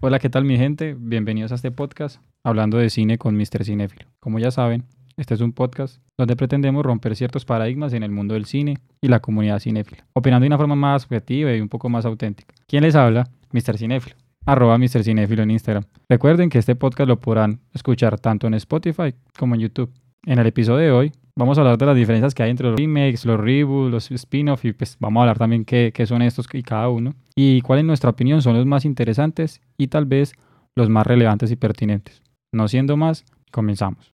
[0.00, 0.96] Hola, ¿qué tal mi gente?
[0.98, 3.64] Bienvenidos a este podcast hablando de cine con Mr.
[3.64, 4.06] Cinéfilo.
[4.18, 4.84] Como ya saben,
[5.16, 9.08] este es un podcast donde pretendemos romper ciertos paradigmas en el mundo del cine y
[9.08, 12.54] la comunidad cinéfila, opinando de una forma más objetiva y un poco más auténtica.
[12.66, 13.28] ¿Quién les habla?
[13.52, 13.78] Mr.
[13.78, 14.16] Cinéfilo.
[14.46, 15.04] Arroba Mr.
[15.04, 15.84] Cinéfilo en Instagram.
[16.08, 19.92] Recuerden que este podcast lo podrán escuchar tanto en Spotify como en YouTube.
[20.26, 22.78] En el episodio de hoy vamos a hablar de las diferencias que hay entre los
[22.78, 26.46] remakes, los reboots, los spin-offs y pues vamos a hablar también qué, qué son estos
[26.52, 30.34] y cada uno y cuál en nuestra opinión son los más interesantes y tal vez
[30.76, 32.22] los más relevantes y pertinentes.
[32.52, 34.12] No siendo más, comenzamos.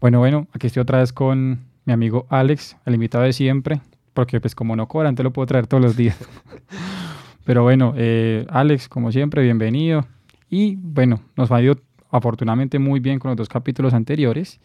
[0.00, 3.80] Bueno, bueno, aquí estoy otra vez con mi amigo Alex, el invitado de siempre,
[4.14, 6.16] porque pues como no cobran, te lo puedo traer todos los días.
[7.44, 10.06] Pero bueno, eh, Alex, como siempre, bienvenido.
[10.48, 11.76] Y bueno, nos ha ido
[12.10, 14.60] afortunadamente muy bien con los dos capítulos anteriores.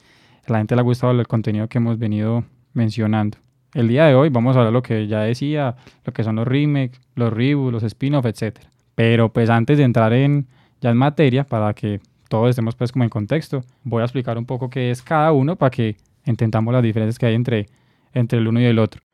[0.47, 3.37] A la gente le ha gustado el contenido que hemos venido mencionando.
[3.73, 5.75] El día de hoy vamos a hablar lo que ya decía,
[6.05, 8.59] lo que son los remakes, los reboots, los spin-offs, etc.
[8.95, 10.47] Pero pues antes de entrar en
[10.79, 14.45] ya en materia, para que todos estemos pues como en contexto, voy a explicar un
[14.45, 17.67] poco qué es cada uno para que entendamos las diferencias que hay entre,
[18.13, 19.06] entre el uno y el otro.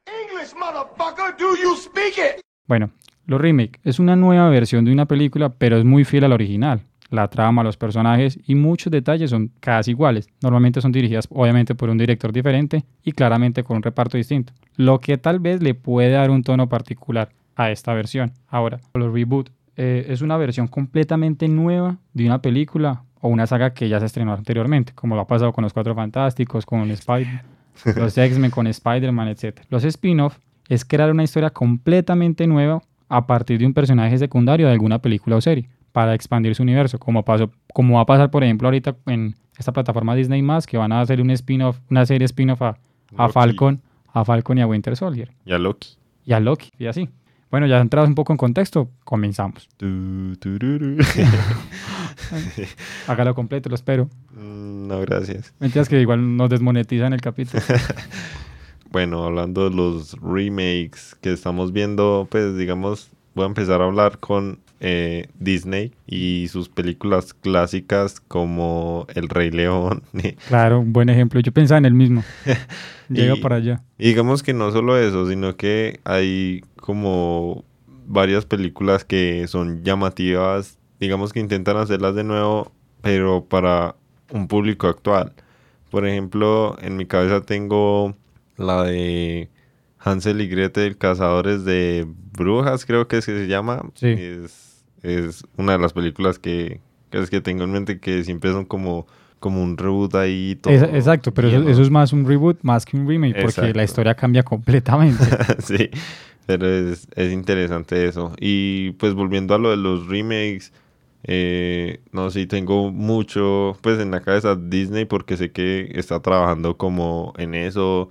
[2.68, 2.92] Bueno,
[3.26, 6.82] los remake es una nueva versión de una película, pero es muy fiel al original.
[7.10, 10.28] La trama, los personajes y muchos detalles son casi iguales.
[10.42, 15.00] Normalmente son dirigidas obviamente por un director diferente y claramente con un reparto distinto, lo
[15.00, 18.32] que tal vez le puede dar un tono particular a esta versión.
[18.48, 23.74] Ahora, los reboot eh, es una versión completamente nueva de una película o una saga
[23.74, 27.53] que ya se estrenó anteriormente, como lo ha pasado con los Cuatro Fantásticos, con Spider
[27.96, 29.62] los X-Men, con Spider-Man, etc.
[29.70, 30.38] Los spin-off
[30.70, 35.36] es crear una historia completamente nueva a partir de un personaje secundario de alguna película
[35.36, 38.96] o serie para expandir su universo, como, pasó, como va a pasar, por ejemplo, ahorita
[39.06, 42.78] en esta plataforma Disney+, que van a hacer un spin-off, una serie spin-off a,
[43.16, 45.32] a Falcon, a Falcon y a Winter Soldier.
[45.46, 45.90] Y a Loki.
[46.26, 47.10] Y a Loki, y así.
[47.54, 49.70] Bueno, ya entrados un poco en contexto, comenzamos.
[53.08, 54.10] Hágalo completo, lo espero.
[54.32, 55.54] Mm, no, gracias.
[55.60, 57.62] Mentiras que igual nos desmonetizan el capítulo.
[58.90, 64.18] Bueno, hablando de los remakes que estamos viendo, pues digamos, voy a empezar a hablar
[64.18, 70.04] con eh, Disney y sus películas clásicas como El Rey León.
[70.50, 71.40] Claro, un buen ejemplo.
[71.40, 72.24] Yo pensaba en el mismo.
[73.10, 73.84] Llega Y- para allá.
[73.98, 77.64] Y digamos que no solo eso, sino que hay como
[78.06, 83.96] varias películas que son llamativas, digamos que intentan hacerlas de nuevo, pero para
[84.32, 85.32] un público actual.
[85.90, 88.16] Por ejemplo, en mi cabeza tengo
[88.58, 89.50] la de
[90.00, 92.06] Hansel y Gretel, Cazadores de
[92.38, 93.82] Brujas, creo que es que se llama.
[93.96, 94.08] Sí.
[94.10, 94.63] Es,
[95.04, 96.80] es una de las películas que,
[97.12, 99.06] que es que tengo en mente que siempre son como,
[99.40, 100.58] como un reboot ahí.
[100.62, 103.74] Todo Es- exacto, pero eso, es más un reboot más que un remake, porque Exacto.
[103.78, 105.24] la historia cambia completamente.
[105.60, 105.90] sí,
[106.46, 108.34] pero es, es interesante eso.
[108.40, 110.72] Y pues volviendo a lo de los remakes,
[111.26, 116.78] eh, no sé, tengo mucho pues en la cabeza Disney porque sé que está trabajando
[116.78, 118.10] como en eso.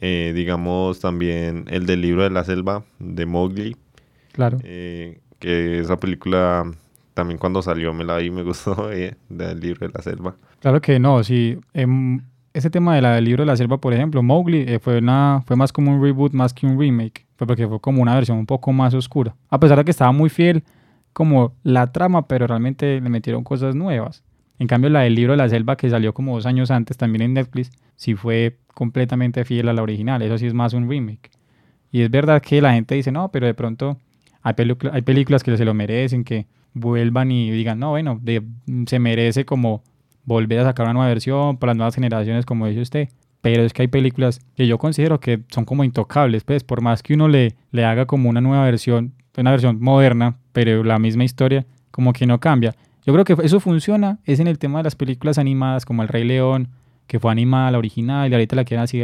[0.00, 3.76] Eh, digamos también el del libro de la selva de Mowgli,
[4.32, 4.58] claro.
[4.64, 6.64] eh, que esa película
[7.12, 10.34] también cuando salió me la vi y me gustó eh, del libro de la selva.
[10.60, 11.58] Claro que no, sí.
[11.74, 12.20] em,
[12.54, 15.42] ese tema de la del libro de la selva, por ejemplo, Mowgli, eh, fue, una,
[15.46, 17.26] fue más como un reboot más que un remake.
[17.36, 19.34] Fue porque fue como una versión un poco más oscura.
[19.50, 20.64] A pesar de que estaba muy fiel
[21.12, 24.24] como la trama, pero realmente le metieron cosas nuevas.
[24.58, 27.22] En cambio, la del libro de la selva, que salió como dos años antes también
[27.22, 30.22] en Netflix, sí fue completamente fiel a la original.
[30.22, 31.30] Eso sí es más un remake.
[31.90, 33.98] Y es verdad que la gente dice, no, pero de pronto
[34.44, 38.20] hay, películas que se lo merecen, que vuelvan y digan, no, bueno,
[38.86, 39.82] se merece como
[40.24, 43.08] volver a sacar una nueva versión para las nuevas generaciones, como dice usted.
[43.40, 47.02] Pero es que hay películas que yo considero que son como intocables, pues por más
[47.02, 51.24] que uno le, le haga como una nueva versión, una versión moderna, pero la misma
[51.24, 52.74] historia, como que no cambia.
[53.06, 56.08] Yo creo que eso funciona, es en el tema de las películas animadas, como El
[56.08, 56.68] Rey León,
[57.06, 59.00] que fue animada la original y ahorita la quieren, así,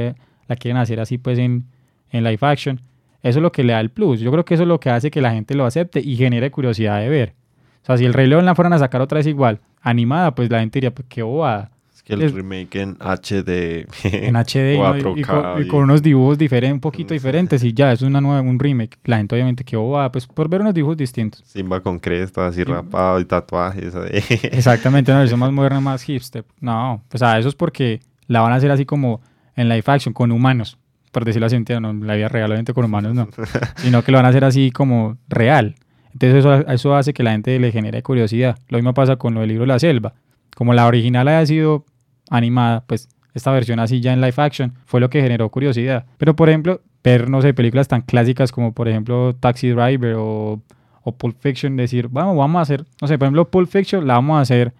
[0.49, 1.65] la quieren hacer así pues en,
[2.11, 2.81] en live action.
[3.23, 4.21] Eso es lo que le da el plus.
[4.21, 6.51] Yo creo que eso es lo que hace que la gente lo acepte y genere
[6.51, 7.35] curiosidad de ver.
[7.83, 10.51] O sea, si el Rey León la fueran a sacar otra vez igual, animada, pues
[10.51, 11.71] la gente diría, pues qué bobada.
[11.95, 13.87] Es que el Es- remake en HD.
[14.05, 17.13] En HD y, no- y 4K con, y y- con unos dibujos diferentes, un poquito
[17.15, 18.97] diferentes y ya, es una nueva, un remake.
[19.05, 21.43] La gente obviamente qué bobada, pues por ver unos dibujos distintos.
[21.47, 23.95] Simba con crestas y rapado y tatuajes.
[24.45, 26.45] Exactamente, una versión más moderna, más hipster.
[26.61, 29.21] No, pues a eso es porque la van a hacer así como
[29.57, 30.79] en live action, con humanos,
[31.11, 33.29] por decirlo así, no, la vida real, obviamente con humanos no,
[33.77, 35.75] sino que lo van a hacer así como real.
[36.13, 38.59] Entonces eso, eso hace que la gente le genere curiosidad.
[38.69, 40.15] Lo mismo pasa con lo del libro la selva.
[40.57, 41.85] como la original haya sido
[42.31, 46.07] animada, pues esta versión así ya en live action fue lo que generó curiosidad.
[46.19, 50.61] Pero por ejemplo, ver, no sé, películas tan clásicas como por ejemplo Taxi Driver o,
[51.03, 54.15] o Pulp Fiction, decir, vamos, vamos a hacer, no sé, por ejemplo Pulp Fiction la
[54.15, 54.73] vamos a hacer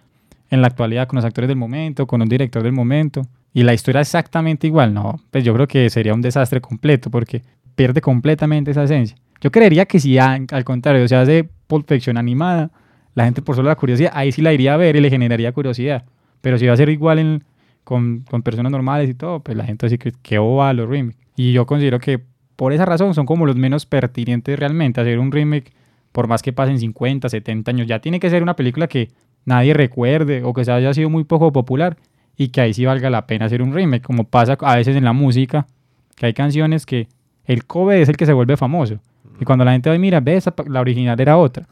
[0.49, 3.21] en la actualidad con los actores del momento, con un director del momento,
[3.53, 7.41] y la historia exactamente igual, no, pues yo creo que sería un desastre completo porque
[7.75, 9.17] pierde completamente esa esencia.
[9.41, 12.71] Yo creería que si al contrario se hace Pulp Fiction animada,
[13.15, 15.51] la gente por solo la curiosidad, ahí sí la iría a ver y le generaría
[15.51, 16.05] curiosidad.
[16.41, 17.43] Pero si va a ser igual
[17.83, 21.19] con, personas normales y todo, pues la gente así que, que oba los remakes.
[21.35, 22.21] Y yo considero que
[22.55, 25.01] por esa razón son como los menos pertinentes realmente.
[25.01, 25.73] Hacer un remake,
[26.11, 29.09] por más que pasen 50, 70 años, ya tiene que ser una película que
[29.45, 31.97] nadie recuerde o que se haya sido muy poco popular
[32.41, 35.03] y que ahí sí valga la pena hacer un remake, como pasa a veces en
[35.03, 35.67] la música,
[36.15, 37.07] que hay canciones que
[37.45, 38.99] el cover es el que se vuelve famoso.
[39.39, 41.67] Y cuando la gente va mira, ve, esa, la original era otra.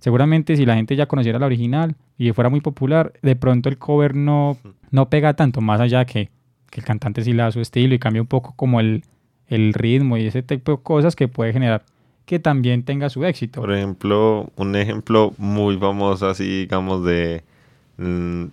[0.00, 3.78] Seguramente si la gente ya conociera la original y fuera muy popular, de pronto el
[3.78, 4.58] cover no,
[4.90, 6.28] no pega tanto, más allá que,
[6.68, 9.04] que el cantante sí le da su estilo y cambia un poco como el,
[9.46, 11.84] el ritmo y ese tipo de cosas que puede generar
[12.26, 13.62] que también tenga su éxito.
[13.62, 17.44] Por ejemplo, un ejemplo muy famoso así, digamos, de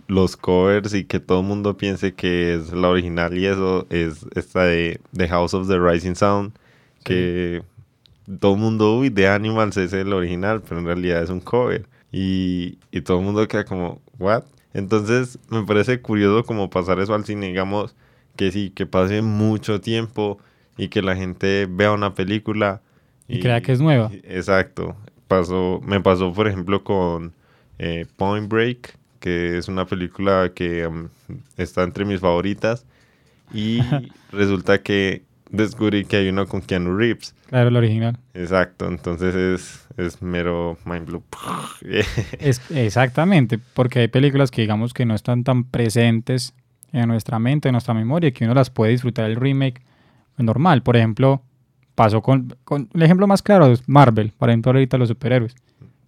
[0.08, 4.26] los covers y que todo el mundo piense que es la original y eso es
[4.36, 6.54] esta de The House of the Rising Sound,
[7.04, 7.64] que
[8.40, 11.86] todo el mundo, uy, de Animals es el original, pero en realidad es un cover.
[12.12, 14.44] Y, y todo el mundo queda como, ¿what?
[14.74, 17.96] Entonces me parece curioso como pasar eso al cine, digamos,
[18.36, 20.40] que sí, que pase mucho tiempo
[20.78, 22.82] y que la gente vea una película.
[23.28, 24.12] Y, crea que es nueva.
[24.24, 24.96] Exacto.
[25.28, 27.34] Pasó, me pasó, por ejemplo, con
[27.80, 31.10] eh, Point Break, que es una película que um,
[31.58, 32.86] está entre mis favoritas.
[33.54, 33.82] Y
[34.32, 37.36] resulta que descubrí que hay uno con Keanu Reeves.
[37.48, 38.18] Claro, el original.
[38.34, 41.24] Exacto, entonces es, es mero mind blow.
[42.40, 46.54] es, exactamente, porque hay películas que digamos que no están tan presentes
[46.92, 49.82] en nuestra mente, en nuestra memoria, que uno las puede disfrutar el remake
[50.38, 50.84] normal.
[50.84, 51.42] Por ejemplo,
[51.96, 55.56] pasó con, con el ejemplo más claro es Marvel, por ejemplo, ahorita los superhéroes.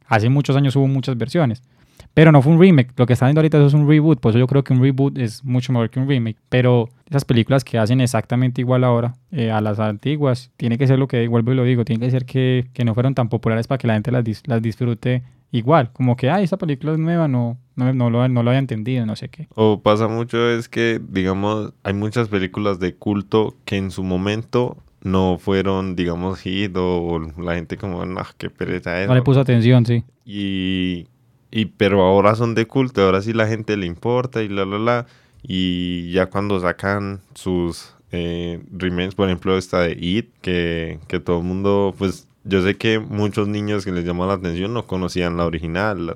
[0.07, 1.63] Hace muchos años hubo muchas versiones.
[2.13, 2.91] Pero no fue un remake.
[2.97, 4.19] Lo que está viendo ahorita eso es un reboot.
[4.19, 6.37] Por eso yo creo que un reboot es mucho mejor que un remake.
[6.49, 10.99] Pero esas películas que hacen exactamente igual ahora eh, a las antiguas, tiene que ser
[10.99, 11.85] lo que vuelvo y lo digo.
[11.85, 14.61] Tiene que ser que, que no fueron tan populares para que la gente las, las
[14.61, 15.91] disfrute igual.
[15.93, 19.05] Como que, ay, esta película es nueva, no, no, no, lo, no lo había entendido,
[19.05, 19.47] no sé qué.
[19.55, 24.77] O pasa mucho es que, digamos, hay muchas películas de culto que en su momento
[25.03, 29.07] no fueron, digamos, hit o la gente como, no, qué pereza es.
[29.07, 30.03] No le puso atención, sí.
[30.25, 31.07] Y
[31.51, 34.79] y pero ahora son de culto, ahora sí la gente le importa y la la
[34.79, 35.07] la.
[35.43, 41.39] Y ya cuando sacan sus eh, remakes, por ejemplo, esta de It, que, que todo
[41.39, 45.37] el mundo, pues yo sé que muchos niños que les llamó la atención no conocían
[45.37, 46.15] la original.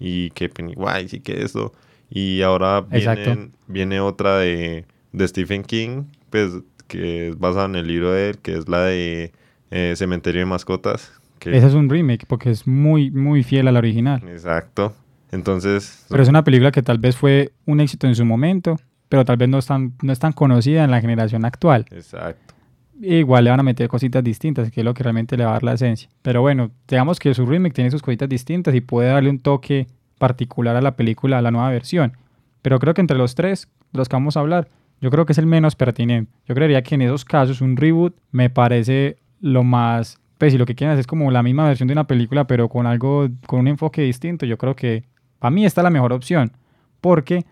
[0.00, 1.72] y que Pennywise y que eso.
[2.10, 6.52] Y ahora viene, viene otra de, de Stephen King, pues
[6.86, 9.32] que es basada en el libro de él, que es la de
[9.70, 11.12] eh, Cementerio de Mascotas,
[11.44, 14.22] ese es un remake porque es muy, muy fiel al original.
[14.28, 14.94] Exacto.
[15.30, 16.06] Entonces...
[16.08, 18.76] Pero es una película que tal vez fue un éxito en su momento,
[19.08, 21.86] pero tal vez no es tan, no es tan conocida en la generación actual.
[21.90, 22.54] Exacto.
[23.00, 25.52] Igual le van a meter cositas distintas, que es lo que realmente le va a
[25.54, 26.08] dar la esencia.
[26.22, 29.86] Pero bueno, digamos que su remake tiene sus cositas distintas y puede darle un toque
[30.18, 32.16] particular a la película, a la nueva versión.
[32.62, 34.68] Pero creo que entre los tres, de los que vamos a hablar,
[35.00, 36.32] yo creo que es el menos pertinente.
[36.46, 40.66] Yo creería que en esos casos un reboot me parece lo más pues si lo
[40.66, 43.60] que quieren hacer es como la misma versión de una película, pero con algo, con
[43.60, 45.04] un enfoque distinto, yo creo que
[45.38, 46.52] para mí esta es la mejor opción,
[47.00, 47.44] porque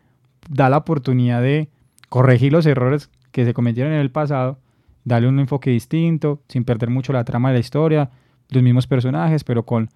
[0.49, 1.69] da la oportunidad de
[2.09, 4.59] corregir los errores que se cometieron en el pasado,
[5.05, 8.11] darle un enfoque distinto, sin perder mucho la trama de la historia,
[8.51, 9.91] los mismos personajes, pero con,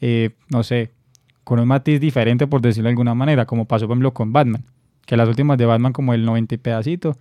[0.00, 0.92] eh, no sé,
[1.44, 4.64] con un matiz diferente, por decirlo de alguna manera, como pasó, por ejemplo, con Batman,
[5.04, 7.16] que las últimas de Batman, como el 90 y pedacito,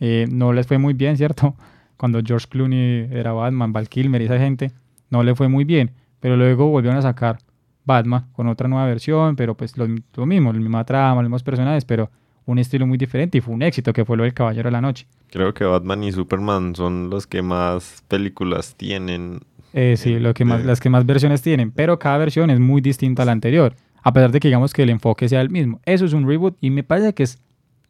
[0.00, 1.54] eh, no les fue muy bien, ¿cierto?
[2.00, 4.72] Cuando George Clooney era Batman, Val Kilmer y esa gente,
[5.10, 5.90] no le fue muy bien.
[6.18, 7.40] Pero luego volvieron a sacar
[7.84, 11.84] Batman con otra nueva versión, pero pues lo, mismo, la misma trama, los mismos personajes,
[11.84, 12.10] pero
[12.46, 14.80] un estilo muy diferente y fue un éxito que fue lo del Caballero de la
[14.80, 15.06] Noche.
[15.30, 19.40] Creo que Batman y Superman son los que más películas tienen.
[19.74, 22.80] Eh, sí, lo que más, las que más versiones tienen, pero cada versión es muy
[22.80, 25.82] distinta a la anterior, a pesar de que digamos que el enfoque sea el mismo.
[25.84, 27.42] Eso es un reboot y me parece que es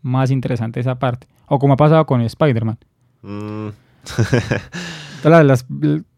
[0.03, 1.29] más interesante esa parte.
[1.47, 2.79] O como ha pasado con Spider-Man.
[3.23, 3.69] Mm,
[5.25, 5.67] las, las,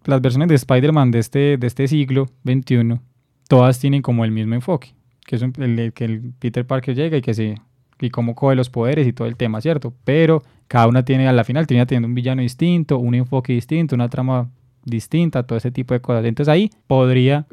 [0.04, 3.00] las, versiones de Spider-Man de este, de este siglo XXI,
[3.48, 4.94] todas tienen como el mismo enfoque,
[5.26, 7.56] que es el, que el Peter Parker llega y que se
[8.00, 9.94] y cómo coge los poderes y todo el tema, ¿cierto?
[10.04, 13.94] Pero cada una tiene, a la final, tiene teniendo un villano distinto, un enfoque distinto,
[13.94, 14.50] una trama
[14.84, 16.24] distinta, todo ese tipo de cosas.
[16.24, 17.46] Entonces ahí podría,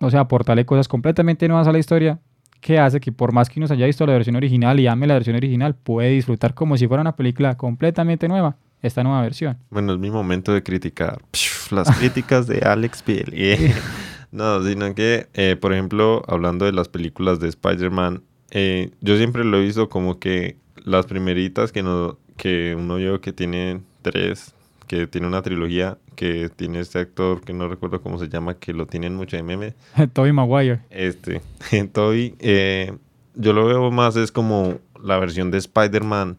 [0.00, 2.18] o sea, aportarle cosas completamente nuevas a la historia
[2.60, 5.06] que hace que por más que uno se haya visto la versión original y ame
[5.06, 9.56] la versión original, puede disfrutar como si fuera una película completamente nueva esta nueva versión.
[9.70, 11.22] Bueno, es mi momento de criticar
[11.70, 13.32] las críticas de Alex Piel.
[14.30, 19.42] no, sino que, eh, por ejemplo, hablando de las películas de Spider-Man, eh, yo siempre
[19.44, 24.54] lo he visto como que las primeritas que, no, que uno vio que tiene tres,
[24.86, 28.74] que tiene una trilogía, que tiene este actor que no recuerdo cómo se llama, que
[28.74, 29.74] lo tienen mucho de meme.
[30.12, 30.80] Toby Maguire.
[30.90, 31.40] Este,
[31.92, 32.92] Toby, eh,
[33.34, 36.36] yo lo veo más es como la versión de Spider-Man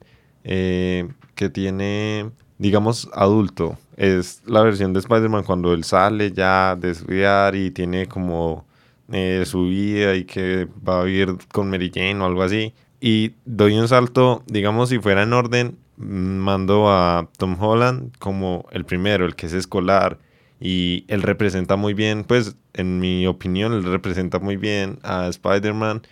[0.48, 3.78] eh, que tiene, digamos, adulto.
[3.98, 8.66] Es la versión de Spider-Man cuando él sale ya de estudiar y tiene como
[9.12, 12.74] eh, su vida y que va a vivir con Mary Jane o algo así.
[13.00, 18.86] Y doy un salto, digamos, si fuera en orden, mando a Tom Holland como el
[18.86, 20.20] primero, el que es escolar.
[20.60, 26.04] Y él representa muy bien, pues en mi opinión, él representa muy bien a Spider-Man.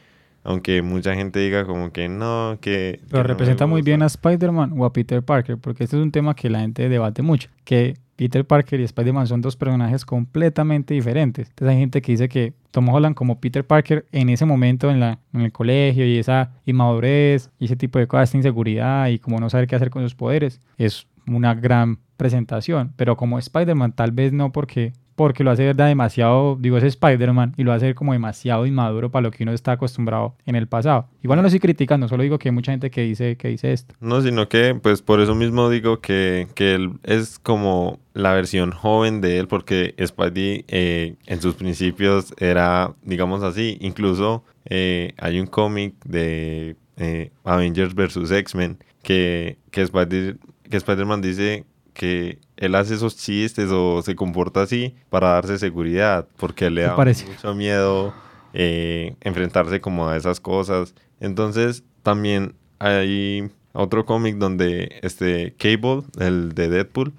[0.43, 2.99] Aunque mucha gente diga como que no, que...
[3.09, 6.35] Pero representa muy bien a Spider-Man o a Peter Parker, porque este es un tema
[6.35, 7.49] que la gente debate mucho.
[7.63, 11.49] Que Peter Parker y Spider-Man son dos personajes completamente diferentes.
[11.49, 14.99] Entonces hay gente que dice que Tom Holland como Peter Parker en ese momento en,
[14.99, 19.19] la, en el colegio y esa inmadurez y ese tipo de cosas, esa inseguridad y
[19.19, 22.93] como no saber qué hacer con sus poderes, es una gran presentación.
[22.95, 27.53] Pero como Spider-Man tal vez no porque porque lo hace verdad demasiado, digo, es Spider-Man
[27.57, 31.07] y lo hace como demasiado inmaduro para lo que uno está acostumbrado en el pasado.
[31.21, 33.73] Igual no lo estoy criticando, solo digo que hay mucha gente que dice, que dice
[33.73, 33.95] esto.
[33.99, 38.71] No, sino que, pues por eso mismo digo que, que él es como la versión
[38.71, 45.39] joven de él, porque Spidey eh, en sus principios era, digamos así, incluso eh, hay
[45.39, 48.31] un cómic de eh, Avengers vs.
[48.31, 55.29] X-Men que, que Spider-Man dice que él hace esos chistes o se comporta así para
[55.29, 58.13] darse seguridad, porque le da mucho miedo
[58.53, 60.95] eh, enfrentarse como a esas cosas.
[61.19, 67.13] Entonces también hay otro cómic donde este Cable, el de Deadpool,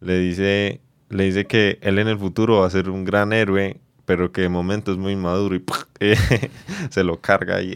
[0.00, 3.78] le dice le dice que él en el futuro va a ser un gran héroe,
[4.06, 5.62] pero que de momento es muy maduro y
[6.90, 7.74] se lo carga ahí.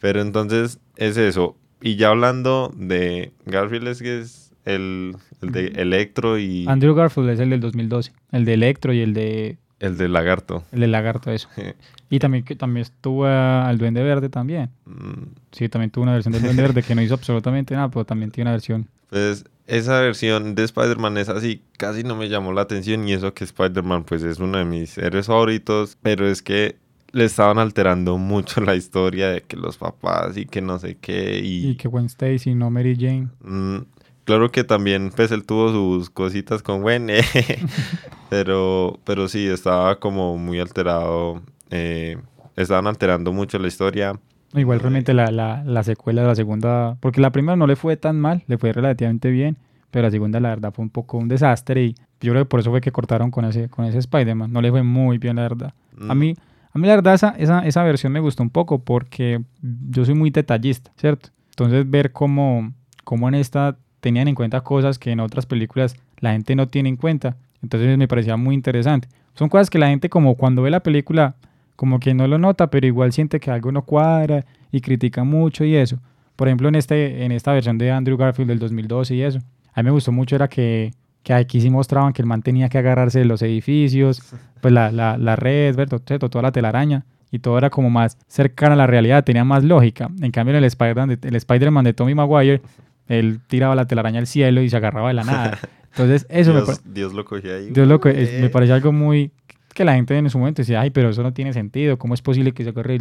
[0.00, 1.56] Pero entonces es eso.
[1.80, 6.66] Y ya hablando de Garfield es que es el, de Electro y...
[6.68, 8.12] Andrew Garfield es el del 2012.
[8.32, 9.58] El de Electro y el de...
[9.80, 10.64] El de Lagarto.
[10.72, 11.48] El de Lagarto, eso.
[12.10, 14.70] y también, que también estuvo al Duende Verde también.
[14.86, 15.34] Mm.
[15.52, 18.30] Sí, también tuvo una versión del Duende Verde que no hizo absolutamente nada, pero también
[18.30, 18.88] tiene una versión.
[19.10, 23.34] Pues esa versión de Spider-Man es así, casi no me llamó la atención y eso
[23.34, 26.76] que Spider-Man pues es uno de mis héroes favoritos, pero es que
[27.12, 31.38] le estaban alterando mucho la historia de que los papás y que no sé qué
[31.38, 31.68] y...
[31.70, 33.28] Y que Gwen Stacy, no Mary Jane.
[33.40, 33.78] Mm,
[34.28, 37.22] Claro que también pues él tuvo sus cositas con Gwen, eh,
[38.28, 42.18] pero, pero sí, estaba como muy alterado, eh,
[42.54, 44.20] estaban alterando mucho la historia.
[44.52, 47.96] Igual realmente la, la, la, secuela de la segunda, porque la primera no le fue
[47.96, 49.56] tan mal, le fue relativamente bien,
[49.90, 52.60] pero la segunda la verdad fue un poco un desastre y yo creo que por
[52.60, 55.42] eso fue que cortaron con ese, con ese Spider-Man, no le fue muy bien la
[55.42, 55.72] verdad.
[56.06, 56.34] A mí...
[56.34, 56.48] Mm.
[56.70, 60.14] A mí la verdad esa, esa, esa versión me gustó un poco porque yo soy
[60.14, 61.30] muy detallista, ¿cierto?
[61.48, 66.32] Entonces ver cómo, cómo en esta tenían en cuenta cosas que en otras películas la
[66.32, 67.36] gente no tiene en cuenta.
[67.62, 69.08] Entonces me parecía muy interesante.
[69.34, 71.34] Son cosas que la gente como cuando ve la película
[71.76, 75.64] como que no lo nota, pero igual siente que algo no cuadra y critica mucho
[75.64, 75.98] y eso.
[76.34, 79.38] Por ejemplo, en, este, en esta versión de Andrew Garfield del 2012 y eso.
[79.72, 82.68] A mí me gustó mucho era que, que aquí sí mostraban que el man tenía
[82.68, 84.22] que agarrarse de los edificios,
[84.60, 86.00] pues la, la, la red, ¿verdad?
[86.00, 90.10] toda la telaraña y todo era como más cercano a la realidad, tenía más lógica.
[90.20, 92.60] En cambio, el Spider-Man el Spider de Tommy Maguire
[93.08, 95.58] él tiraba la telaraña al cielo y se agarraba de la nada.
[95.90, 97.70] Entonces, eso Dios, me Dios lo cogía ahí.
[97.70, 99.32] Dios lo me parece algo muy...
[99.74, 102.22] que la gente en su momento decía, ay, pero eso no tiene sentido, ¿cómo es
[102.22, 103.00] posible que se agarre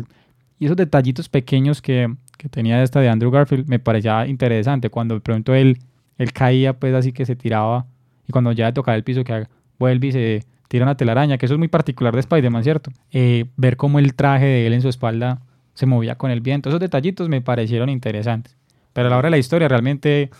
[0.59, 4.89] Y esos detallitos pequeños que, que, tenía esta de Andrew Garfield me parecía interesante.
[4.89, 5.77] Cuando de pronto él,
[6.17, 7.85] él caía, pues así que se tiraba,
[8.27, 9.47] y cuando ya tocaba el piso, que
[9.77, 12.91] vuelve y se tira una telaraña, que eso es muy particular de Spider-Man, ¿cierto?
[13.11, 15.41] Eh, ver cómo el traje de él en su espalda
[15.73, 16.69] se movía con el viento.
[16.69, 18.56] Esos detallitos me parecieron interesantes.
[18.97, 20.31] Pero a la hora de la historia realmente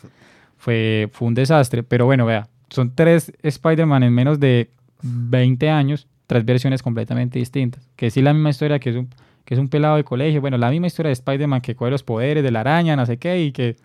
[0.58, 1.84] fue, fue un desastre.
[1.84, 4.72] Pero bueno, vea, son tres Spider-Man en menos de
[5.04, 7.88] 20 años, tres versiones completamente distintas.
[7.96, 9.10] Que sí la misma historia, que es un,
[9.46, 10.42] que es un pelado de colegio.
[10.42, 13.18] Bueno, la misma historia de Spider-Man que coge los poderes de la araña, no sé
[13.18, 13.76] qué, y que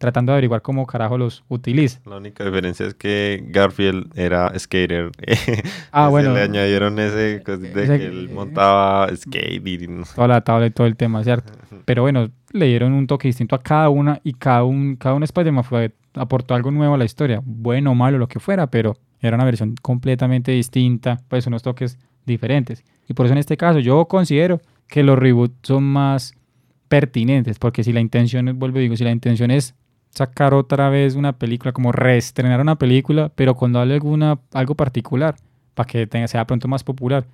[0.00, 2.00] tratando de averiguar cómo carajo los utiliza.
[2.06, 5.10] La única diferencia es que Garfield era skater.
[5.92, 6.32] ah, bueno.
[6.32, 9.88] Le añadieron ese, de que él montaba skate y...
[10.14, 11.52] Toda la tabla y todo el tema, ¿cierto?
[11.84, 15.22] Pero bueno, le dieron un toque distinto a cada una y cada un, cada un
[15.22, 19.36] Spider-Man aportó algo nuevo a la historia, bueno o malo, lo que fuera, pero era
[19.36, 22.84] una versión completamente distinta, pues unos toques diferentes.
[23.06, 26.32] Y por eso en este caso yo considero que los reboots son más
[26.88, 29.74] pertinentes, porque si la intención es, vuelvo y digo, si la intención es
[30.10, 35.36] sacar otra vez una película, como reestrenar una película, pero con darle alguna, algo particular,
[35.74, 37.24] para que tenga, sea pronto más popular,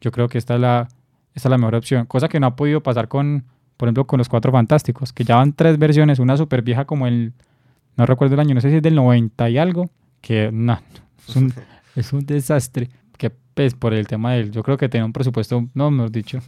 [0.00, 0.88] yo creo que esta es, la,
[1.34, 2.06] esta es la mejor opción.
[2.06, 3.44] Cosa que no ha podido pasar con,
[3.76, 7.06] por ejemplo, con los Cuatro Fantásticos, que ya van tres versiones, una súper vieja como
[7.06, 7.32] el,
[7.96, 9.88] no recuerdo el año, no sé si es del 90 y algo,
[10.20, 10.78] que no,
[11.28, 11.54] es un,
[11.96, 12.90] es un desastre.
[13.16, 16.40] Que pues por el tema del, yo creo que tiene un presupuesto, no, mejor dicho,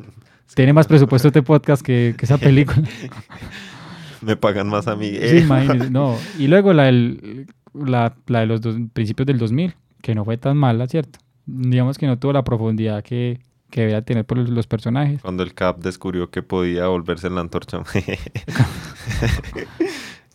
[0.55, 2.83] tiene más presupuesto este podcast que, que esa película.
[4.23, 5.11] Me pagan más a mí.
[5.11, 6.17] Sí, imagínese, no.
[6.39, 10.37] Y luego la, del, la, la de los dos, principios del 2000, que no fue
[10.39, 11.19] tan mala, ¿cierto?
[11.47, 15.21] Digamos que no tuvo la profundidad que, que debía tener por los, los personajes.
[15.23, 17.83] Cuando el Cap descubrió que podía volverse en la antorcha.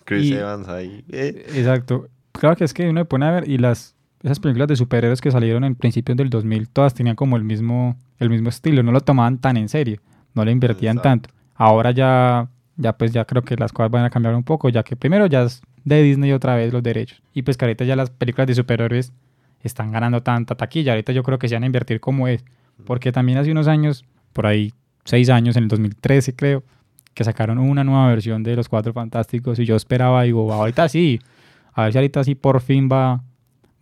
[0.06, 1.04] Chris Y- Evans ahí.
[1.10, 1.46] eh.
[1.56, 2.08] Exacto.
[2.34, 5.20] Claro que es que uno se pone a ver y las esas películas de superhéroes
[5.20, 8.92] que salieron en principios del 2000 todas tenían como el mismo el mismo estilo, no
[8.92, 10.00] lo tomaban tan en serio,
[10.36, 11.10] no le invertían Exacto.
[11.10, 11.30] tanto.
[11.56, 12.48] Ahora ya
[12.82, 15.28] ya pues ya creo que las cosas van a cambiar un poco, ya que primero
[15.28, 18.48] ya es de Disney otra vez los derechos y pues que ahorita ya las películas
[18.48, 19.14] de superhéroes
[19.62, 22.44] están ganando tanta taquilla, ahorita yo creo que se van a invertir como es,
[22.86, 24.74] porque también hace unos años, por ahí
[25.06, 26.64] seis años, en el 2013 creo,
[27.14, 31.20] que sacaron una nueva versión de Los Cuatro Fantásticos y yo esperaba, digo, ahorita sí,
[31.74, 33.24] a ver si ahorita sí por fin va,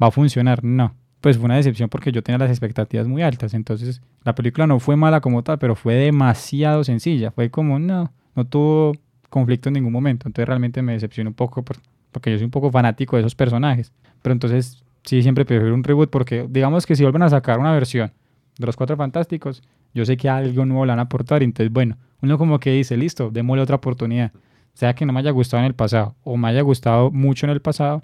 [0.01, 0.63] va a funcionar.
[0.63, 3.53] No, pues fue una decepción porque yo tenía las expectativas muy altas.
[3.53, 7.31] Entonces, la película no fue mala como tal, pero fue demasiado sencilla.
[7.31, 8.93] Fue como, no, no tuvo
[9.29, 10.27] conflicto en ningún momento.
[10.27, 11.77] Entonces, realmente me decepcionó un poco por-
[12.11, 13.91] porque yo soy un poco fanático de esos personajes.
[14.21, 17.71] Pero entonces, sí, siempre prefiero un reboot porque, digamos que si vuelven a sacar una
[17.73, 18.11] versión
[18.57, 19.61] de los Cuatro Fantásticos,
[19.93, 21.43] yo sé que algo nuevo le van a aportar.
[21.43, 24.31] Entonces, bueno, uno como que dice, listo, démosle otra oportunidad.
[24.73, 27.51] Sea que no me haya gustado en el pasado o me haya gustado mucho en
[27.51, 28.01] el pasado,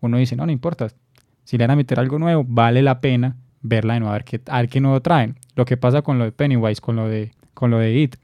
[0.00, 0.88] uno dice, no, no importa.
[1.44, 4.24] Si le van a meter algo nuevo, vale la pena verla de nuevo, a ver
[4.24, 5.36] qué, a ver qué nuevo traen.
[5.56, 8.16] Lo que pasa con lo de Pennywise, con lo de, con lo de It,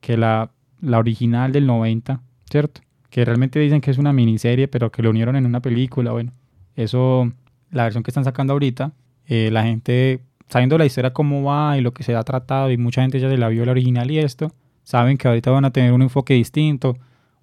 [0.00, 2.80] que la, la original del 90, ¿cierto?
[3.10, 6.32] Que realmente dicen que es una miniserie, pero que lo unieron en una película, bueno.
[6.76, 7.30] Eso,
[7.70, 8.92] la versión que están sacando ahorita,
[9.26, 12.76] eh, la gente, sabiendo la historia cómo va y lo que se ha tratado, y
[12.76, 14.52] mucha gente ya se la vio la original y esto,
[14.84, 16.96] saben que ahorita van a tener un enfoque distinto,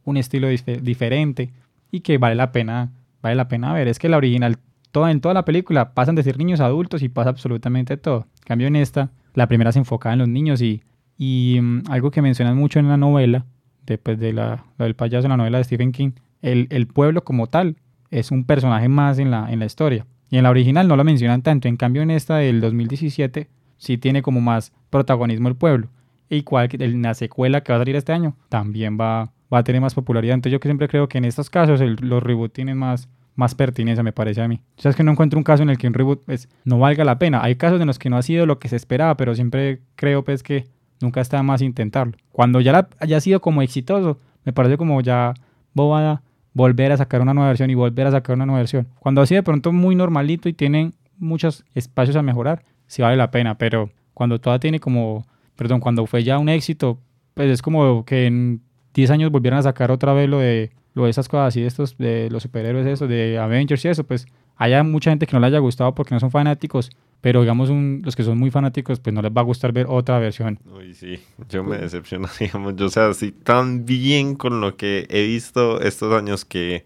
[0.03, 1.51] un estilo dif- diferente,
[1.91, 3.87] y que vale la pena, vale la pena ver.
[3.87, 4.57] Es que la original,
[4.91, 8.27] toda, en toda la película, pasan de ser niños a adultos y pasa absolutamente todo.
[8.39, 10.81] En cambio, en esta, la primera se enfocaba en los niños y,
[11.17, 13.45] y mm, algo que mencionan mucho en la novela,
[13.85, 17.47] después de la, del payaso en la novela de Stephen King, el, el pueblo como
[17.47, 17.77] tal
[18.11, 20.05] es un personaje más en la, en la historia.
[20.29, 23.97] Y en la original no lo mencionan tanto, en cambio en esta del 2017 sí
[23.97, 25.89] tiene como más protagonismo el pueblo.
[26.29, 29.63] Igual que en la secuela que va a salir este año, también va, va a
[29.63, 30.33] tener más popularidad.
[30.33, 34.11] Entonces yo siempre creo que en estos casos los reboots tienen más, más pertinencia, me
[34.11, 34.61] parece a mí.
[34.77, 36.79] O sea, es que no encuentro un caso en el que un reboot pues, no
[36.79, 37.41] valga la pena.
[37.41, 40.25] Hay casos en los que no ha sido lo que se esperaba, pero siempre creo
[40.25, 40.65] pues que
[41.01, 42.13] nunca está más intentarlo.
[42.31, 45.33] Cuando ya la- haya sido como exitoso, me parece como ya
[45.73, 46.21] bobada
[46.53, 48.87] volver a sacar una nueva versión y volver a sacar una nueva versión.
[48.99, 53.29] Cuando así de pronto muy normalito y tienen muchos espacios a mejorar, sí vale la
[53.31, 56.97] pena, pero cuando toda tiene como, perdón, cuando fue ya un éxito,
[57.35, 58.61] pues es como que en
[58.93, 61.67] 10 años volvieran a sacar otra vez lo de, lo de esas cosas así, de
[61.67, 65.39] estos, de los superhéroes, esos, de Avengers y eso, pues haya mucha gente que no
[65.39, 66.89] le haya gustado porque no son fanáticos,
[67.21, 69.87] pero digamos un- los que son muy fanáticos, pues no les va a gustar ver
[69.89, 70.59] otra versión.
[70.65, 75.07] Uy, sí, yo me decepciono, digamos, yo o sea, así tan bien con lo que
[75.09, 76.83] he visto estos años que,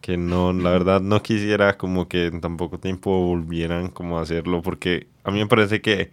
[0.00, 4.22] que no, la verdad no quisiera como que en tan poco tiempo volvieran como a
[4.22, 6.10] hacerlo, porque a mí me parece que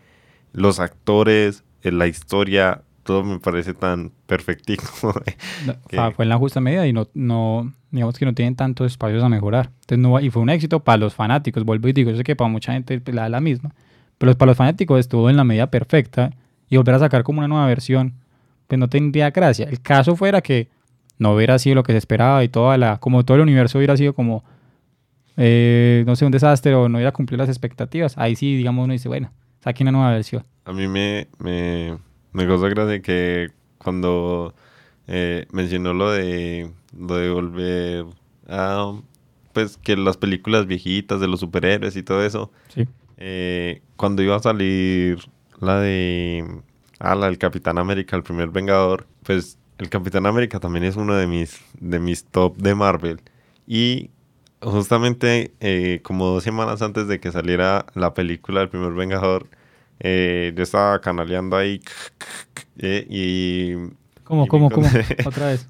[0.53, 4.83] los actores, eh, la historia, todo me parece tan perfectico.
[5.65, 8.55] No, Que- fa- Fue en la justa medida y no, no, digamos que no tienen
[8.55, 9.69] tantos espacios a mejorar.
[9.81, 12.35] Entonces no, y fue un éxito para los fanáticos, vuelvo y digo, yo sé que
[12.35, 13.73] para mucha gente la da la misma,
[14.17, 16.31] pero para los fanáticos estuvo en la medida perfecta
[16.69, 18.13] y volver a sacar como una nueva versión,
[18.67, 19.67] pues no tendría gracia.
[19.69, 20.67] El caso fuera que
[21.19, 23.95] no hubiera sido lo que se esperaba y toda la, como todo el universo hubiera
[23.95, 24.43] sido como,
[25.37, 28.17] eh, no sé, un desastre o no hubiera cumplido las expectativas.
[28.17, 29.31] Ahí sí, digamos, uno dice, bueno,
[29.63, 30.43] saquen una nueva versión.
[30.65, 31.97] A mí me, me,
[32.35, 34.53] me causa gracia que cuando
[35.07, 38.05] eh, mencionó lo de, lo de volver
[38.47, 38.93] a,
[39.53, 42.87] pues, que las películas viejitas de los superhéroes y todo eso, Sí.
[43.17, 45.19] eh, cuando iba a salir
[45.61, 46.45] la de,
[46.99, 51.15] ah, la del Capitán América, el primer Vengador, pues el Capitán América también es uno
[51.15, 53.21] de mis, de mis top de Marvel.
[53.67, 54.09] Y
[54.61, 59.47] justamente eh, como dos semanas antes de que saliera la película del primer Vengador,
[59.99, 61.81] eh, yo estaba canaleando ahí
[62.79, 63.73] eh, y...
[64.23, 64.88] ¿Cómo, y cómo, cómo?
[65.25, 65.67] Otra vez.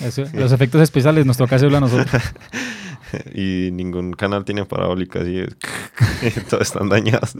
[0.00, 2.22] Eso, los efectos especiales nos toca hacerlo a nosotros.
[3.34, 5.44] y ningún canal tiene parabólicas y
[6.50, 7.36] todos están dañados.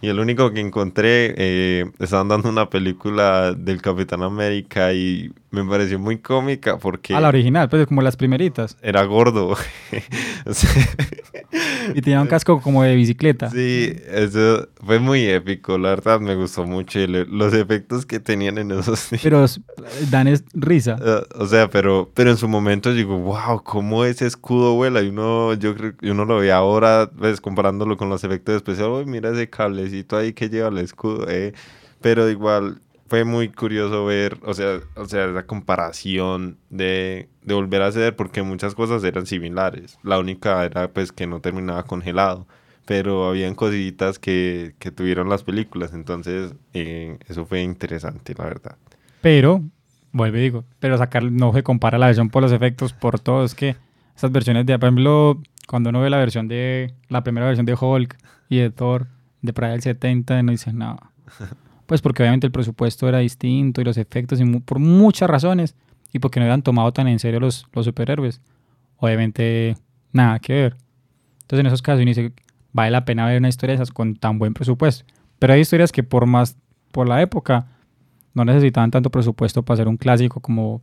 [0.00, 5.64] Y el único que encontré, eh, estaban dando una película del Capitán América y me
[5.64, 7.14] pareció muy cómica porque...
[7.14, 8.76] A la original, pues como las primeritas.
[8.80, 9.54] Era gordo.
[11.94, 13.50] y tenía un casco como de bicicleta.
[13.50, 18.70] Sí, eso fue muy épico, la verdad me gustó mucho los efectos que tenían en
[18.70, 19.08] esos...
[19.22, 19.44] Pero
[20.10, 20.96] dan es risa.
[20.98, 25.02] Uh, o sea, pero, pero en su momento digo, wow, ¿cómo ese escudo vuela?
[25.02, 29.06] Y uno, yo creo que uno lo ve ahora, pues comparándolo con los efectos especiales,
[29.06, 31.52] mira ese cablecito ahí que lleva el escudo, eh.
[32.00, 32.80] Pero igual
[33.12, 38.16] fue muy curioso ver, o sea, o sea, la comparación de, de volver a hacer,
[38.16, 39.98] porque muchas cosas eran similares.
[40.02, 42.46] La única era pues que no terminaba congelado,
[42.86, 48.76] pero habían cositas que, que tuvieron las películas, entonces eh, eso fue interesante, la verdad.
[49.20, 49.62] Pero,
[50.12, 53.44] vuelvo y digo, pero sacar, no se compara la versión por los efectos, por todo,
[53.44, 53.76] es que
[54.16, 57.76] esas versiones de, por ejemplo, cuando uno ve la versión de, la primera versión de
[57.78, 58.16] Hulk
[58.48, 59.08] y de Thor,
[59.42, 61.10] de para el 70, no dice nada.
[61.86, 65.74] Pues porque obviamente el presupuesto era distinto y los efectos, y por muchas razones,
[66.12, 68.40] y porque no habían tomado tan en serio los, superhéroes.
[68.96, 69.76] Obviamente,
[70.12, 70.76] nada que ver.
[71.42, 72.32] Entonces, en esos casos, uno dice,
[72.72, 75.04] vale la pena ver una historia de esas con tan buen presupuesto.
[75.38, 76.56] Pero hay historias que por más,
[76.92, 77.66] por la época,
[78.34, 80.82] no necesitaban tanto presupuesto para hacer un clásico como,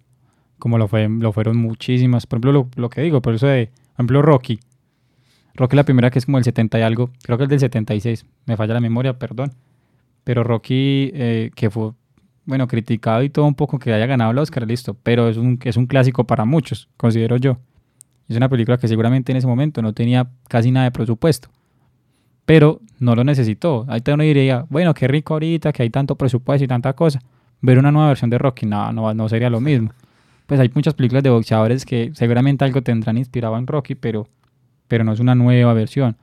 [0.58, 2.26] como lo, fue, lo fueron muchísimas.
[2.26, 4.60] Por ejemplo, lo, lo que digo, por eso de, por ejemplo, Rocky.
[5.56, 8.26] Rocky la primera que es como el 70 y algo, creo que es del 76,
[8.46, 9.54] me falla la memoria, perdón.
[10.30, 11.94] Pero Rocky, eh, que fue,
[12.46, 15.60] bueno, criticado y todo un poco que haya ganado el Oscar, listo, pero es un,
[15.63, 17.58] es un clásico para muchos, considero yo.
[18.28, 21.50] Es una película que seguramente en ese momento no tenía casi nada de presupuesto,
[22.46, 23.88] pero no lo necesitó.
[23.88, 27.20] Ahí uno diría, bueno, qué rico ahorita, que hay tanto presupuesto y tanta cosa.
[27.62, 29.89] Ver una nueva versión de Rocky, no, no, no sería lo mismo.
[30.46, 34.28] Pues hay muchas películas de boxeadores que seguramente algo tendrán inspirado en Rocky, pero,
[34.88, 36.18] pero no es una nueva versión.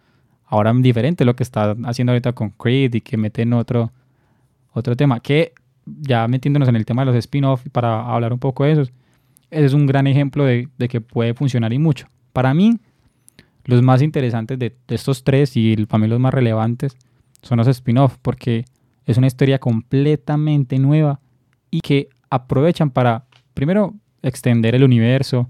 [0.46, 3.90] Ahora diferente lo que está haciendo ahorita con Creed y que meten otro,
[4.76, 5.20] otro tema.
[5.20, 5.52] Que
[5.86, 8.92] ya metiéndonos en el tema de los spin-off para hablar un poco de esos,
[9.50, 12.08] ese es un gran ejemplo de, que puede funcionar y mucho.
[12.32, 12.78] Para mí,
[13.64, 16.96] los más interesantes de, estos tres y para mí los más relevantes
[17.42, 18.64] son los spin-off porque
[19.06, 21.20] es una historia completamente nueva
[21.70, 25.48] y que aprovechan para, primero, extender el universo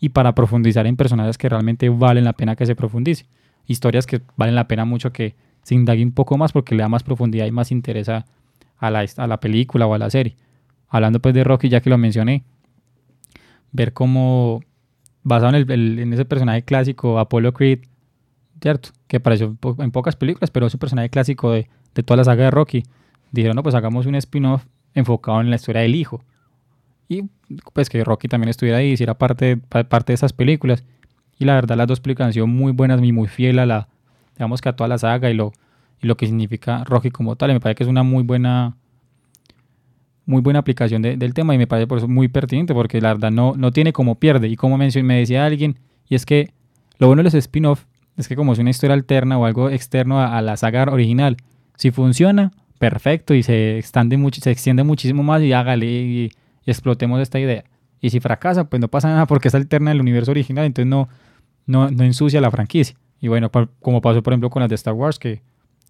[0.00, 3.26] y para profundizar en personajes que realmente valen la pena que se profundice.
[3.66, 6.88] Historias que valen la pena mucho que se indague un poco más porque le da
[6.88, 8.26] más profundidad y más interés a,
[8.80, 10.36] la, a la película o a la serie.
[10.88, 12.44] Hablando pues de Rocky, ya que lo mencioné,
[13.72, 14.62] ver cómo,
[15.22, 17.80] basado en, el, en ese personaje clásico, Apollo Creed,
[18.60, 18.90] ¿cierto?
[19.06, 22.44] Que apareció en pocas películas, pero es un personaje clásico de, de toda la saga
[22.44, 22.84] de Rocky.
[23.32, 26.24] Dijeron, no, pues hagamos un spin-off enfocado en la historia del hijo.
[27.08, 27.24] Y
[27.72, 30.84] pues que Rocky también estuviera ahí, hiciera parte, parte de esas películas.
[31.38, 33.88] Y la verdad las dos películas han sido muy buenas y muy fiel a la,
[34.34, 35.52] digamos que a toda la saga y lo,
[36.00, 37.50] y lo que significa Rocky como tal.
[37.50, 38.76] Y me parece que es una muy buena,
[40.24, 43.30] muy buena aplicación del tema y me parece por eso muy pertinente porque la verdad
[43.30, 44.48] no, no tiene como pierde.
[44.48, 45.78] Y como me decía alguien,
[46.08, 46.50] y es que
[46.98, 47.84] lo bueno de los spin-off
[48.16, 51.36] es que como es una historia alterna o algo externo a, la saga original,
[51.76, 56.32] si funciona, perfecto y se extiende, mucho, se extiende muchísimo más y hágale y
[56.64, 57.64] explotemos esta idea.
[58.00, 61.08] Y si fracasa, pues no pasa nada porque es alterna del universo original, entonces no,
[61.66, 62.96] no, no ensucia la franquicia.
[63.20, 65.42] Y bueno, como pasó por ejemplo con las de Star Wars, que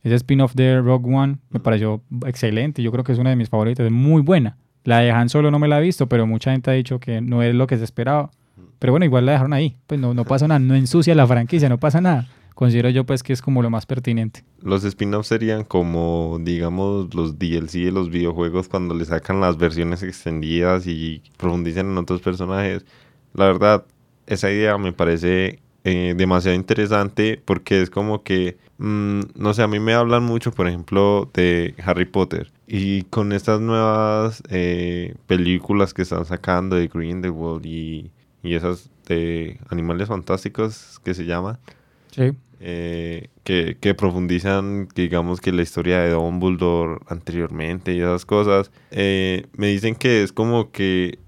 [0.03, 2.83] ese spin-off de Rogue One me pareció excelente.
[2.83, 4.57] Yo creo que es una de mis favoritas, es muy buena.
[4.85, 7.21] La de Han Solo no me la he visto, pero mucha gente ha dicho que
[7.21, 8.31] no es lo que se esperaba.
[8.79, 9.77] Pero bueno, igual la dejaron ahí.
[9.87, 12.29] Pues no, no pasa nada, no ensucia la franquicia, no pasa nada.
[12.55, 14.43] Considero yo pues que es como lo más pertinente.
[14.63, 20.03] Los spin-offs serían como, digamos, los DLC de los videojuegos cuando le sacan las versiones
[20.03, 22.87] extendidas y profundizan en otros personajes.
[23.35, 23.85] La verdad,
[24.27, 29.69] esa idea me parece eh, demasiado interesante porque es como que, mm, no sé, a
[29.69, 32.51] mí me hablan mucho, por ejemplo, de Harry Potter.
[32.67, 38.11] Y con estas nuevas eh, películas que están sacando de Grindelwald y,
[38.43, 41.57] y esas de Animales Fantásticos que se llaman.
[42.11, 42.33] Sí.
[42.59, 48.73] Eh, que, que, profundizan, digamos que la historia de Dumbledore anteriormente y esas cosas.
[48.91, 51.21] me dicen que es como que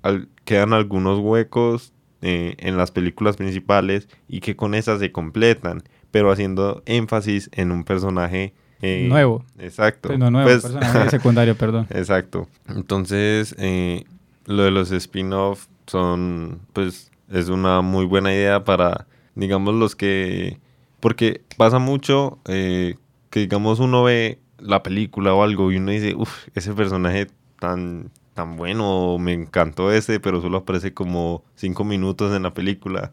[0.45, 6.33] quedan algunos huecos eh, en las películas principales y que con esas se completan, pero
[6.33, 9.45] haciendo énfasis en un personaje eh, nuevo.
[9.59, 10.17] Exacto.
[10.19, 11.87] No nuevo, pues, personaje secundario, perdón.
[11.91, 12.49] Exacto.
[12.69, 14.05] Entonces, eh,
[14.47, 20.59] lo de los spin-off son, pues, es una muy buena idea para, digamos, los que...
[20.99, 22.97] Porque pasa mucho que,
[23.33, 27.29] digamos, uno ve la película o algo y uno dice, uff, ese personaje
[27.61, 33.11] tan tan bueno, me encantó ese, pero solo aparece como cinco minutos en la película.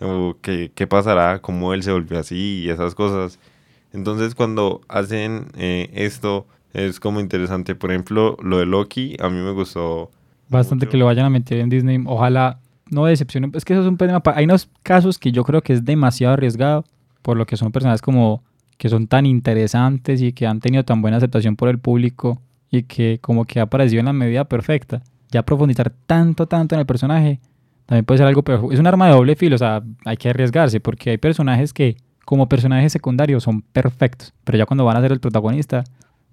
[0.00, 3.40] o qué, qué pasará, cómo él se volvió así y esas cosas.
[3.92, 7.74] Entonces cuando hacen eh, esto es como interesante.
[7.74, 10.12] Por ejemplo, lo de Loki a mí me gustó.
[10.48, 10.92] Bastante mucho.
[10.92, 12.00] que lo vayan a meter en Disney.
[12.06, 13.50] Ojalá no decepcionen.
[13.56, 14.22] Es que eso es un problema.
[14.26, 16.84] Hay unos casos que yo creo que es demasiado arriesgado
[17.22, 18.44] por lo que son personajes como
[18.76, 22.82] que son tan interesantes y que han tenido tan buena aceptación por el público y
[22.84, 25.02] que como que ha aparecido en la medida perfecta.
[25.30, 27.40] Ya profundizar tanto, tanto en el personaje
[27.86, 30.28] también puede ser algo, pero es un arma de doble filo, o sea, hay que
[30.28, 35.00] arriesgarse porque hay personajes que como personajes secundarios son perfectos, pero ya cuando van a
[35.00, 35.84] ser el protagonista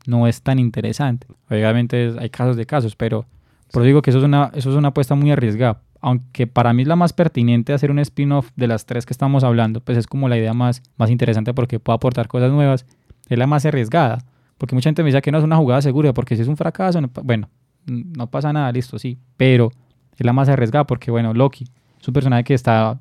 [0.05, 1.27] no es tan interesante.
[1.49, 3.25] Obviamente hay casos de casos, pero
[3.71, 5.81] por eso digo que eso es una, eso es una apuesta muy arriesgada.
[6.01, 9.43] Aunque para mí es la más pertinente hacer un spin-off de las tres que estamos
[9.43, 12.85] hablando, pues es como la idea más, más interesante porque puede aportar cosas nuevas.
[13.27, 14.19] Es la más arriesgada.
[14.57, 16.57] Porque mucha gente me dice que no es una jugada segura, porque si es un
[16.57, 17.49] fracaso, no bueno,
[17.87, 19.17] no pasa nada, listo, sí.
[19.37, 19.71] Pero
[20.17, 21.65] es la más arriesgada porque, bueno, Loki
[22.01, 22.99] es un personaje que está,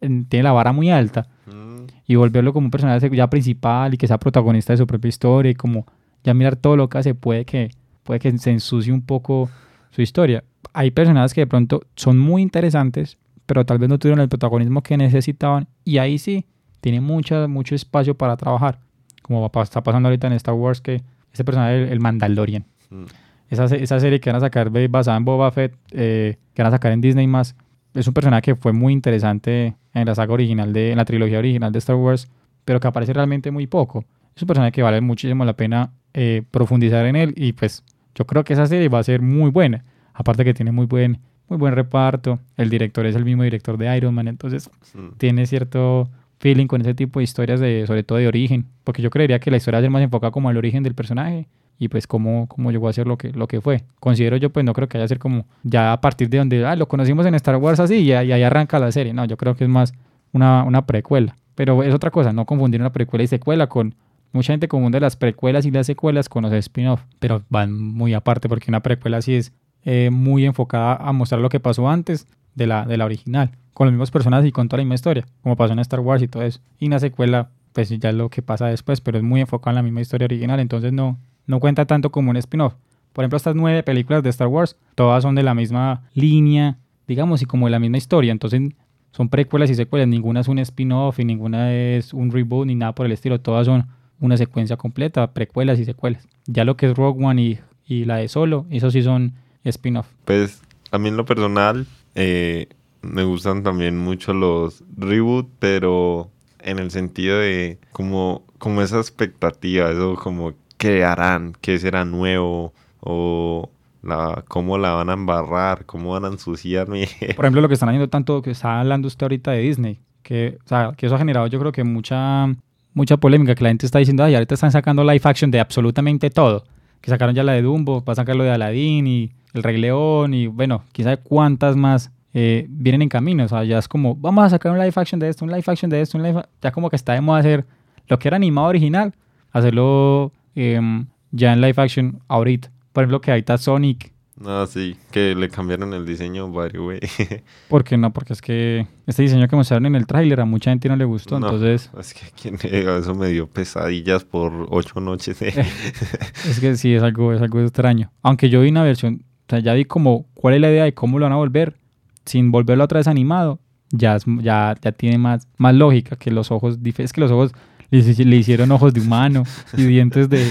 [0.00, 3.96] en- tiene la vara muy alta Mm, y volverlo como un personaje ya principal y
[3.98, 5.86] que sea protagonista de su propia historia y como
[6.24, 7.70] ya mirar todo lo que hace puede que
[8.02, 9.50] puede que se ensucie un poco
[9.90, 10.42] su historia.
[10.72, 14.82] Hay personajes que de pronto son muy interesantes, pero tal vez no tuvieron el protagonismo
[14.82, 16.46] que necesitaban y ahí sí
[16.80, 18.78] tiene mucha, mucho espacio para trabajar.
[19.24, 23.04] Como está pasando ahorita en Star Wars que ese personaje, el, el Mandalorian, mm.
[23.48, 26.76] esa, esa serie que van a sacar basada en Boba Fett, eh, que van a
[26.76, 27.56] sacar en Disney más,
[27.94, 31.38] es un personaje que fue muy interesante en la saga original, de, en la trilogía
[31.38, 32.28] original de Star Wars,
[32.64, 34.04] pero que aparece realmente muy poco.
[34.36, 37.82] Es un personaje que vale muchísimo la pena eh, profundizar en él y pues
[38.14, 39.84] yo creo que esa serie va a ser muy buena.
[40.12, 43.96] Aparte que tiene muy buen, muy buen reparto, el director es el mismo director de
[43.96, 45.16] Iron Man, entonces Mm.
[45.18, 46.08] tiene cierto
[46.44, 49.50] feeling con ese tipo de historias, de, sobre todo de origen, porque yo creería que
[49.50, 52.86] la historia ser más enfocada como al origen del personaje y pues cómo, cómo llegó
[52.86, 53.84] a ser lo que, lo que fue.
[53.98, 56.76] Considero yo, pues no creo que haya ser como ya a partir de donde, ah,
[56.76, 59.14] lo conocimos en Star Wars así y, y ahí arranca la serie.
[59.14, 59.94] No, yo creo que es más
[60.32, 61.34] una, una precuela.
[61.54, 63.94] Pero es otra cosa, no confundir una precuela y secuela con...
[64.32, 68.50] Mucha gente confunde las precuelas y las secuelas con los spin-off, pero van muy aparte
[68.50, 69.54] porque una precuela sí es
[69.84, 73.86] eh, muy enfocada a mostrar lo que pasó antes de la, de la original, con
[73.86, 76.28] los mismos personajes y con toda la misma historia, como pasó en Star Wars y
[76.28, 76.60] todo eso.
[76.78, 79.76] Y una secuela, pues ya es lo que pasa después, pero es muy enfocada en
[79.76, 82.74] la misma historia original, entonces no, no cuenta tanto como un spin-off.
[83.12, 87.42] Por ejemplo, estas nueve películas de Star Wars, todas son de la misma línea, digamos,
[87.42, 88.62] y como de la misma historia, entonces
[89.10, 92.94] son precuelas y secuelas, ninguna es un spin-off y ninguna es un reboot ni nada
[92.94, 93.86] por el estilo, todas son
[94.20, 96.26] una secuencia completa, precuelas y secuelas.
[96.46, 99.34] Ya lo que es Rogue One y, y la de Solo, eso sí son
[99.64, 100.08] spin-off.
[100.24, 102.68] Pues a mí en lo personal eh,
[103.04, 109.90] me gustan también mucho los reboot, pero en el sentido de como, como esa expectativa,
[109.90, 113.70] eso como qué harán, qué será nuevo o
[114.02, 117.08] la, cómo la van a embarrar, cómo van a ensuciarme.
[117.36, 120.58] Por ejemplo, lo que están haciendo tanto, que está hablando usted ahorita de Disney, que,
[120.64, 122.46] o sea, que eso ha generado yo creo que mucha,
[122.94, 126.30] mucha polémica, que la gente está diciendo, ay, ahorita están sacando live action de absolutamente
[126.30, 126.64] todo.
[127.00, 129.76] Que sacaron ya la de Dumbo, va a sacar lo de Aladdin y El Rey
[129.76, 133.44] León y bueno, sabe cuántas más eh, vienen en camino.
[133.44, 135.64] O sea, ya es como, vamos a sacar un live action de esto, un live
[135.66, 136.48] action de esto, un live a-".
[136.60, 137.64] Ya como que está de moda hacer
[138.08, 139.14] lo que era animado original,
[139.52, 142.70] hacerlo em, ya en live action ahorita.
[142.92, 144.12] Por ejemplo, que ahí está Sonic,
[144.44, 146.98] Ah, sí, que le cambiaron el diseño, by güey.
[147.68, 148.12] ¿Por qué no?
[148.12, 151.04] Porque es que este diseño que mostraron en el tráiler a mucha gente no le
[151.04, 151.46] gustó, No.
[151.46, 155.40] entonces Es que ¿quién eso me dio pesadillas por ocho noches.
[155.40, 155.54] eh.
[156.50, 158.10] es que sí es algo, es algo extraño.
[158.22, 160.94] Aunque yo vi una versión, o sea, ya vi como cuál es la idea de
[160.94, 161.76] cómo lo van a volver,
[162.24, 163.58] sin volverlo otra vez animado,
[163.90, 167.52] ya, es- ya, ya tiene más, más lógica que los ojos, es que los ojos
[167.90, 169.44] le, le hicieron ojos de humano
[169.76, 170.50] y dientes de,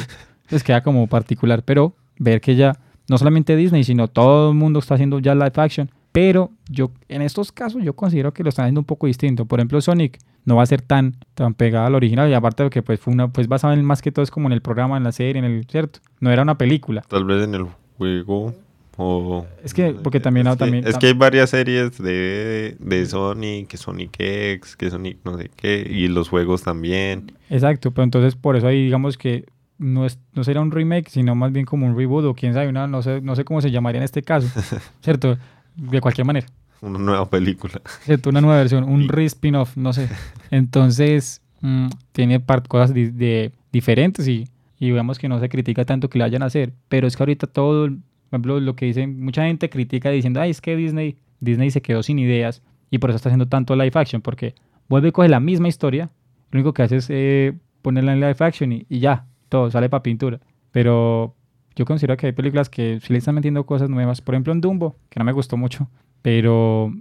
[0.50, 2.78] pues queda como particular, pero ver que ya,
[3.10, 7.24] no solamente Disney, sino todo el mundo está haciendo ya live action, pero yo, en
[7.24, 9.46] estos casos, yo considero que lo están haciendo un poco distinto.
[9.48, 12.70] Por ejemplo, Sonic no va a ser tan, tan pegada al original, y aparte de
[12.70, 14.96] que pues fue una, pues basado en más que todo es como en el programa,
[14.96, 16.02] en la serie, en el, ¿cierto?
[16.20, 17.02] No era una película.
[17.08, 17.66] Tal vez en el
[17.98, 18.54] juego
[18.98, 19.46] o...
[19.64, 23.68] Es que, porque también- Es que, también- es que hay varias series de, de Sonic,
[23.68, 27.32] que Sonic X, que Sonic no sé qué, y los juegos también.
[27.50, 29.46] Exacto, pero entonces por eso ahí digamos que
[29.80, 32.68] no, es, no será un remake, sino más bien como un reboot o quién sabe,
[32.70, 34.48] una, no, sé, no sé cómo se llamaría en este caso,
[35.02, 35.38] ¿cierto?
[35.76, 36.46] De cualquier manera,
[36.82, 37.82] Una nueva película.
[38.02, 38.30] ¿cierto?
[38.30, 40.08] Una nueva versión, un Y- re-spin-off, no sé.
[40.52, 44.48] Entonces, mm, tiene cosas de, diferentes y,
[44.80, 47.24] y digamos que no se critica tanto que le vayan a hacer, pero es que
[47.24, 47.90] ahorita todo,
[48.34, 51.84] por ejemplo, lo que dicen, mucha gente critica diciendo, ay, es que Disney, Disney se
[51.84, 54.56] quedó sin ideas y por eso está haciendo tanto live action, porque
[54.90, 56.10] vuelve y coge la misma historia,
[56.50, 59.88] lo único que hace es eh, ponerla en live action y, y ya, todo sale
[59.88, 60.40] para pintura.
[60.72, 61.36] Pero
[61.76, 64.20] yo considero que hay películas que sí le están metiendo cosas nuevas.
[64.22, 65.88] Por ejemplo, en Dumbo, que no me gustó mucho,
[66.24, 66.92] pero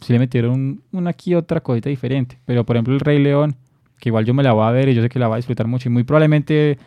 [0.00, 2.38] sí le metieron una aquí otra cosita diferente.
[2.46, 3.54] Pero por ejemplo el Rey León,
[3.98, 5.36] que igual yo me la voy a ver y yo sé que la voy a
[5.36, 6.78] disfrutar mucho y muy probablemente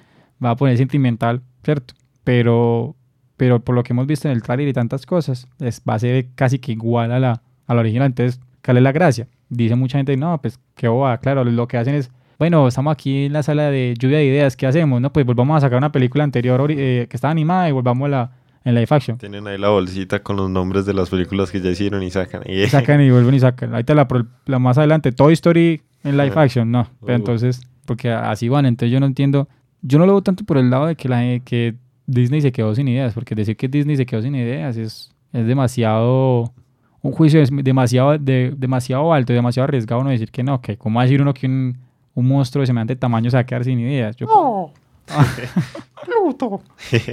[0.44, 1.94] va a poner sentimental, ¿cierto?
[2.24, 2.96] Pero,
[3.38, 6.00] pero por lo que hemos visto en el trailer y tantas cosas, es, va a
[6.00, 8.08] ser casi que igual a la, a la original.
[8.08, 9.28] Entonces, ¿cuál es la gracia?
[9.50, 13.26] Dice mucha gente, no, pues qué boba, claro, lo que hacen es bueno, estamos aquí
[13.26, 15.00] en la sala de lluvia de ideas, ¿qué hacemos?
[15.00, 18.10] No, pues volvamos a sacar una película anterior eh, que estaba animada y volvamos a
[18.10, 18.32] la
[18.66, 19.18] en live action.
[19.18, 22.44] Tienen ahí la bolsita con los nombres de las películas que ya hicieron y sacan.
[22.46, 23.74] Y sacan y vuelven y sacan.
[23.74, 24.08] Ahí está la,
[24.46, 26.88] la más adelante, Toy Story en live action, no.
[27.02, 27.16] Pero uh.
[27.16, 29.48] entonces, porque así van, entonces yo no entiendo,
[29.82, 32.74] yo no lo veo tanto por el lado de que, la, que Disney se quedó
[32.76, 36.54] sin ideas, porque decir que Disney se quedó sin ideas es, es demasiado,
[37.02, 41.02] un juicio es demasiado, de, demasiado alto, demasiado arriesgado no decir que no, que cómo
[41.02, 41.78] decir uno que un
[42.16, 44.16] un monstruo de semejante tamaño se va a quedar sin ideas.
[44.16, 44.72] Yo, ¡No!
[46.06, 46.62] ¡Pluto!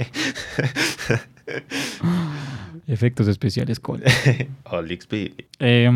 [2.87, 4.01] Efectos especiales con.
[5.59, 5.91] eh,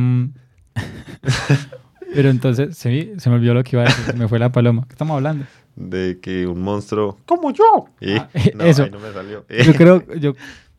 [2.13, 4.15] pero entonces, sí, se me olvidó lo que iba a decir.
[4.15, 4.83] Me fue la paloma.
[4.87, 5.45] ¿Qué estamos hablando?
[5.75, 7.17] De que un monstruo.
[7.25, 7.87] ¡Como yo!
[8.17, 8.87] Ah, eso.
[8.87, 9.45] no me salió.
[9.65, 10.03] yo creo.
[10.19, 10.33] Yo,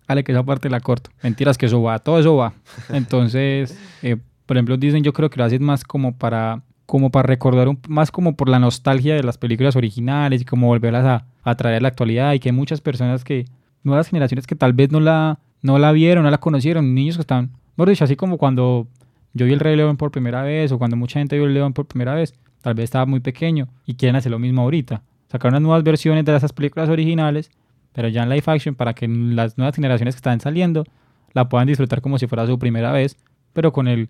[0.06, 1.10] Ale, que esa parte la corto.
[1.22, 1.98] Mentiras, que eso va.
[1.98, 2.52] Todo eso va.
[2.90, 7.26] Entonces, eh, por ejemplo, dicen, yo creo que lo hacen más como para como para
[7.26, 11.26] recordar un, más como por la nostalgia de las películas originales y como volverlas a,
[11.42, 13.46] a traer a la actualidad y que hay muchas personas que,
[13.86, 17.22] nuevas generaciones que tal vez no la, no la vieron, no la conocieron, niños que
[17.22, 18.86] están, bueno, dicho, así como cuando
[19.32, 21.72] yo vi el Rey León por primera vez o cuando mucha gente vio el León
[21.72, 25.02] por primera vez, tal vez estaba muy pequeño y quieren hacer lo mismo ahorita.
[25.30, 27.50] Sacar unas nuevas versiones de esas películas originales,
[27.92, 30.84] pero ya en live action para que las nuevas generaciones que están saliendo
[31.32, 33.16] la puedan disfrutar como si fuera su primera vez,
[33.52, 34.08] pero con el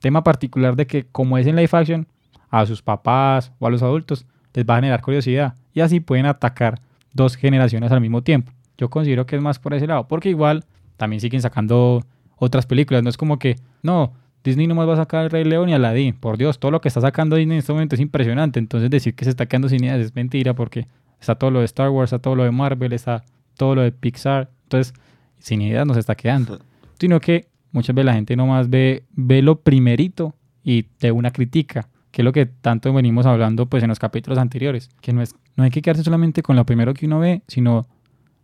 [0.00, 2.06] tema particular de que como es en live action,
[2.50, 6.26] a sus papás o a los adultos, les va a generar curiosidad y así pueden
[6.26, 6.80] atacar
[7.12, 8.52] dos generaciones al mismo tiempo.
[8.78, 10.64] Yo considero que es más por ese lado, porque igual
[10.96, 12.04] también siguen sacando
[12.36, 14.12] otras películas, no es como que, no,
[14.46, 16.80] Disney no más va a sacar El Rey León y Aladdin, por Dios, todo lo
[16.80, 19.68] que está sacando Disney en este momento es impresionante, entonces decir que se está quedando
[19.68, 20.86] sin ideas es mentira porque
[21.20, 23.24] está todo lo de Star Wars, está todo lo de Marvel, está
[23.56, 24.94] todo lo de Pixar, entonces
[25.38, 26.60] sin ideas no se está quedando,
[26.98, 31.88] sino que muchas veces la gente nomás ve, ve lo primerito y de una crítica
[32.16, 35.34] que es lo que tanto venimos hablando pues en los capítulos anteriores, que no, es,
[35.54, 37.86] no hay que quedarse solamente con lo primero que uno ve, sino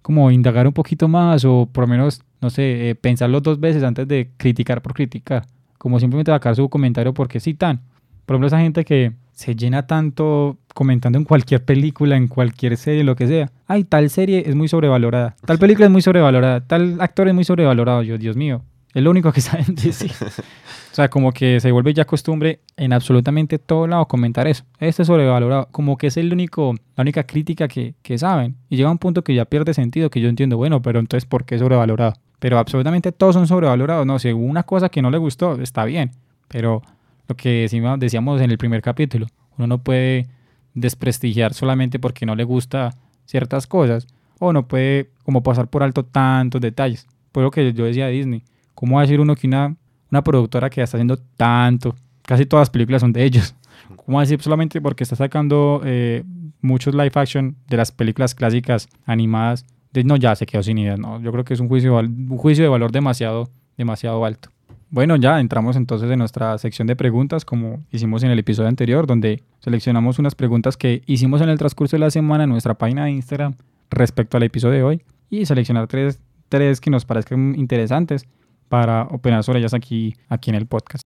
[0.03, 3.83] como indagar un poquito más o por lo menos, no sé, eh, pensarlo dos veces
[3.83, 5.47] antes de criticar por criticar,
[5.83, 7.81] como simplemente sacar su comentario porque sí tan.
[8.25, 13.03] Por ejemplo, esa gente que se llena tanto comentando en cualquier película, en cualquier serie,
[13.03, 13.51] lo que sea.
[13.67, 17.43] Ay, tal serie es muy sobrevalorada, tal película es muy sobrevalorada, tal actor es muy
[17.43, 18.05] sobrevalorado.
[18.05, 18.63] Yo, Dios mío,
[18.95, 20.13] es lo único que saben decir.
[20.93, 24.65] O sea, como que se vuelve ya costumbre en absolutamente todo lado comentar eso.
[24.79, 25.67] Este es sobrevalorado.
[25.73, 28.57] Como que es el único, la única crítica que, que saben.
[28.69, 31.47] Y llega un punto que ya pierde sentido, que yo entiendo, bueno, pero entonces, ¿por
[31.47, 32.13] qué sobrevalorado?
[32.43, 34.05] Pero absolutamente todos son sobrevalorados.
[34.05, 36.11] No, si una cosa que no le gustó, está bien.
[36.49, 36.83] Pero
[37.29, 40.27] lo que decíamos en el primer capítulo, uno no puede
[40.75, 42.91] desprestigiar solamente porque no le gusta
[43.27, 44.09] ciertas cosas.
[44.41, 47.07] O no puede como pasar por alto tantos detalles.
[47.31, 48.43] Por lo que yo decía de Disney.
[48.75, 49.77] ¿Cómo decir uno que una
[50.13, 53.55] una productora que está haciendo tanto, casi todas las películas son de ellos.
[53.97, 56.23] ¿Cómo decir solamente porque está sacando eh,
[56.61, 59.65] muchos live action de las películas clásicas animadas?
[59.93, 60.99] De, no, ya se quedó sin ideas.
[60.99, 64.49] No, yo creo que es un juicio, un juicio de valor demasiado, demasiado alto.
[64.91, 69.07] Bueno, ya entramos entonces en nuestra sección de preguntas, como hicimos en el episodio anterior,
[69.07, 73.07] donde seleccionamos unas preguntas que hicimos en el transcurso de la semana en nuestra página
[73.07, 73.55] de Instagram
[73.91, 78.27] respecto al episodio de hoy y seleccionar tres, tres que nos parezcan interesantes
[78.69, 81.03] para opinar sobre ellas aquí, aquí en el podcast.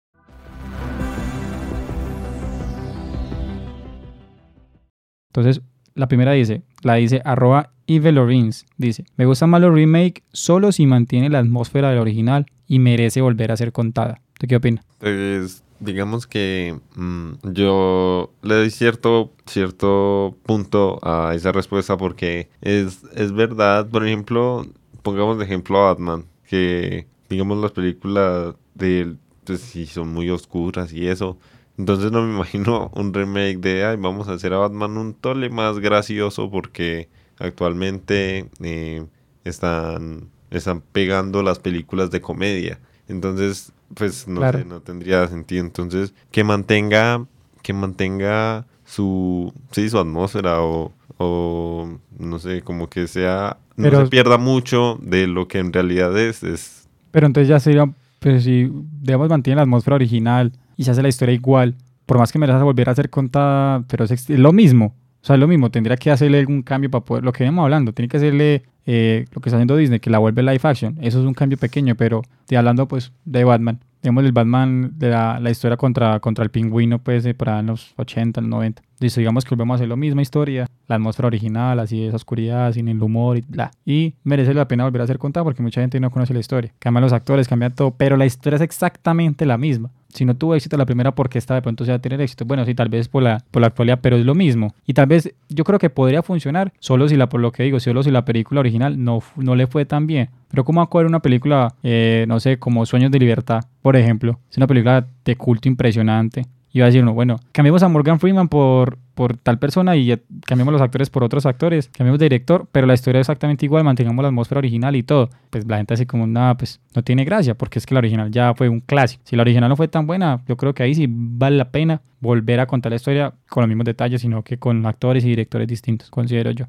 [5.29, 5.61] Entonces,
[5.95, 10.85] la primera dice, la dice arroba Evelorins, dice, me gusta más los remake solo si
[10.85, 14.21] mantiene la atmósfera del original y merece volver a ser contada.
[14.39, 14.85] ¿Tú qué opinas?
[14.99, 23.03] Pues digamos que mm, yo le doy cierto, cierto punto a esa respuesta porque es,
[23.15, 24.65] es verdad, por ejemplo,
[25.01, 30.93] pongamos de ejemplo a Batman, que digamos, las películas de pues sí, son muy oscuras
[30.93, 31.37] y eso.
[31.77, 35.49] Entonces no me imagino un remake de, ay, vamos a hacer a Batman un tole
[35.49, 37.09] más gracioso porque
[37.39, 39.05] actualmente eh,
[39.43, 42.79] están, están pegando las películas de comedia.
[43.07, 45.65] Entonces, pues no sé, no tendría sentido.
[45.65, 47.25] Entonces, que mantenga,
[47.61, 54.07] que mantenga su, sí, su atmósfera o, o no sé, como que sea, no se
[54.07, 58.71] pierda mucho de lo que en realidad es, es pero entonces ya sería, pues si,
[59.01, 61.75] digamos, mantiene la atmósfera original y se hace la historia igual,
[62.07, 64.95] por más que me la volver a hacer contada, pero es, lo mismo.
[65.21, 67.61] O sea, es lo mismo, tendría que hacerle algún cambio para poder, lo que íbamos
[67.63, 70.97] hablando, tiene que hacerle eh, lo que está haciendo Disney, que la vuelve live action.
[70.99, 73.79] Eso es un cambio pequeño, pero estoy hablando pues de Batman.
[74.01, 77.93] digamos, el Batman de la, la historia contra, contra el pingüino, pues, de para los
[77.97, 78.81] 80, los 90.
[79.01, 82.71] Dice, digamos que volvemos a hacer la misma historia, la atmósfera original, así esa oscuridad,
[82.71, 83.71] sin el humor y bla.
[83.85, 86.71] Y merece la pena volver a ser contada porque mucha gente no conoce la historia.
[86.79, 90.55] Cambian los actores, cambian todo, pero la historia es exactamente la misma si no tuvo
[90.55, 92.45] éxito la primera, porque esta de pronto se va a tener éxito?
[92.45, 94.73] Bueno, sí, tal vez por la, por la actualidad, pero es lo mismo.
[94.85, 97.79] Y tal vez yo creo que podría funcionar solo si la, por lo que digo,
[97.79, 100.29] solo si la película original no, no le fue tan bien.
[100.49, 104.39] Pero ¿cómo va a una película, eh, no sé, como Sueños de Libertad, por ejemplo?
[104.49, 108.19] Es una película de culto impresionante y va a decir uno, bueno, cambiemos a Morgan
[108.19, 112.67] Freeman por, por tal persona y cambiemos los actores por otros actores, cambiemos de director,
[112.71, 115.29] pero la historia es exactamente igual, mantengamos la atmósfera original y todo.
[115.49, 118.31] Pues la gente así como, nada, pues no tiene gracia, porque es que la original
[118.31, 119.21] ya fue un clásico.
[119.25, 122.01] Si la original no fue tan buena, yo creo que ahí sí vale la pena
[122.21, 125.67] volver a contar la historia con los mismos detalles, sino que con actores y directores
[125.67, 126.65] distintos, considero yo.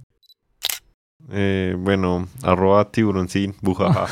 [1.31, 4.07] Eh, bueno, arroba tiburoncín, bujaja.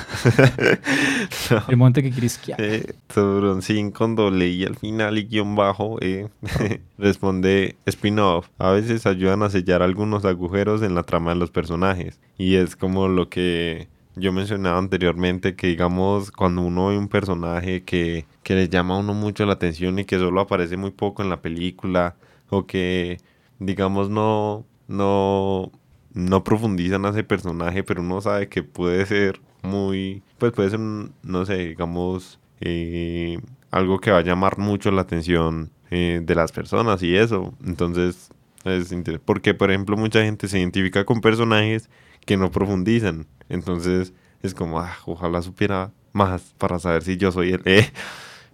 [1.68, 6.28] El monte que quieres eh, tiburoncín con doble y al final y guion bajo eh,
[6.98, 8.48] responde spin-off.
[8.58, 12.20] A veces ayudan a sellar algunos agujeros en la trama de los personajes.
[12.38, 17.82] Y es como lo que yo mencionaba anteriormente, que digamos cuando uno ve un personaje
[17.82, 21.22] que, que le llama a uno mucho la atención y que solo aparece muy poco
[21.22, 22.16] en la película
[22.50, 23.18] o que
[23.58, 25.70] digamos no no
[26.12, 30.80] no profundizan a ese personaje, pero uno sabe que puede ser muy, pues puede ser,
[30.80, 33.38] no sé, digamos, eh,
[33.70, 37.54] algo que va a llamar mucho la atención eh, de las personas y eso.
[37.64, 38.30] Entonces,
[38.64, 38.94] es
[39.24, 41.88] porque, por ejemplo, mucha gente se identifica con personajes
[42.26, 43.26] que no profundizan.
[43.48, 47.62] Entonces, es como, ah, ojalá supiera más para saber si yo soy el...
[47.64, 47.90] Eh,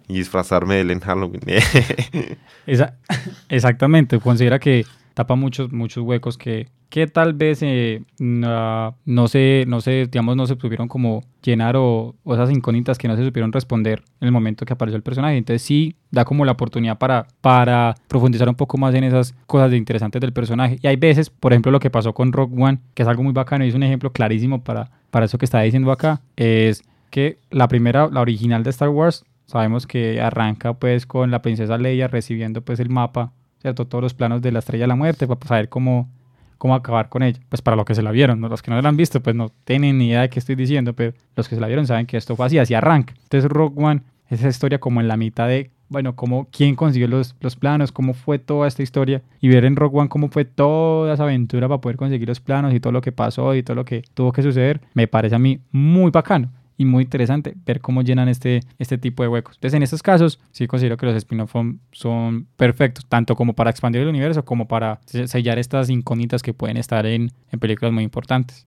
[0.07, 1.41] y disfrazarme de él en Halloween.
[3.49, 9.81] exactamente, considera que tapa muchos, muchos huecos que, que tal vez eh, no, se, no
[9.81, 14.03] se, digamos, no se supieron como llenar o, esas incógnitas que no se supieron responder
[14.21, 15.37] en el momento que apareció el personaje.
[15.37, 19.71] Entonces sí da como la oportunidad para, para profundizar un poco más en esas cosas
[19.71, 20.79] de interesantes del personaje.
[20.81, 23.33] Y hay veces, por ejemplo, lo que pasó con Rock One, que es algo muy
[23.33, 27.37] bacano y es un ejemplo clarísimo para, para eso que está diciendo acá, es que
[27.49, 32.07] la primera, la original de Star Wars, sabemos que arranca pues con la princesa Leia
[32.07, 33.31] recibiendo pues el mapa
[33.61, 33.85] ¿cierto?
[33.85, 36.09] Todos los planos de la Estrella de la Muerte para saber cómo,
[36.57, 37.39] cómo acabar con ella.
[37.49, 39.49] Pues para los que se la vieron, los que no la han visto, pues no
[39.63, 42.17] tienen ni idea de qué estoy diciendo, pero los que se la vieron saben que
[42.17, 43.13] esto fue así, así arranca.
[43.23, 47.07] Entonces Rogue One es esa historia como en la mitad de, bueno, cómo, quién consiguió
[47.07, 50.45] los, los planos, cómo fue toda esta historia y ver en Rogue One cómo fue
[50.45, 53.75] toda esa aventura para poder conseguir los planos y todo lo que pasó y todo
[53.75, 57.81] lo que tuvo que suceder, me parece a mí muy bacano y muy interesante ver
[57.81, 59.55] cómo llenan este, este tipo de huecos.
[59.55, 61.55] Entonces, en estos casos, sí considero que los spin-off
[61.91, 66.77] son, perfectos, tanto como para expandir el universo como para sellar estas incógnitas que pueden
[66.77, 68.67] estar en, en películas muy importantes.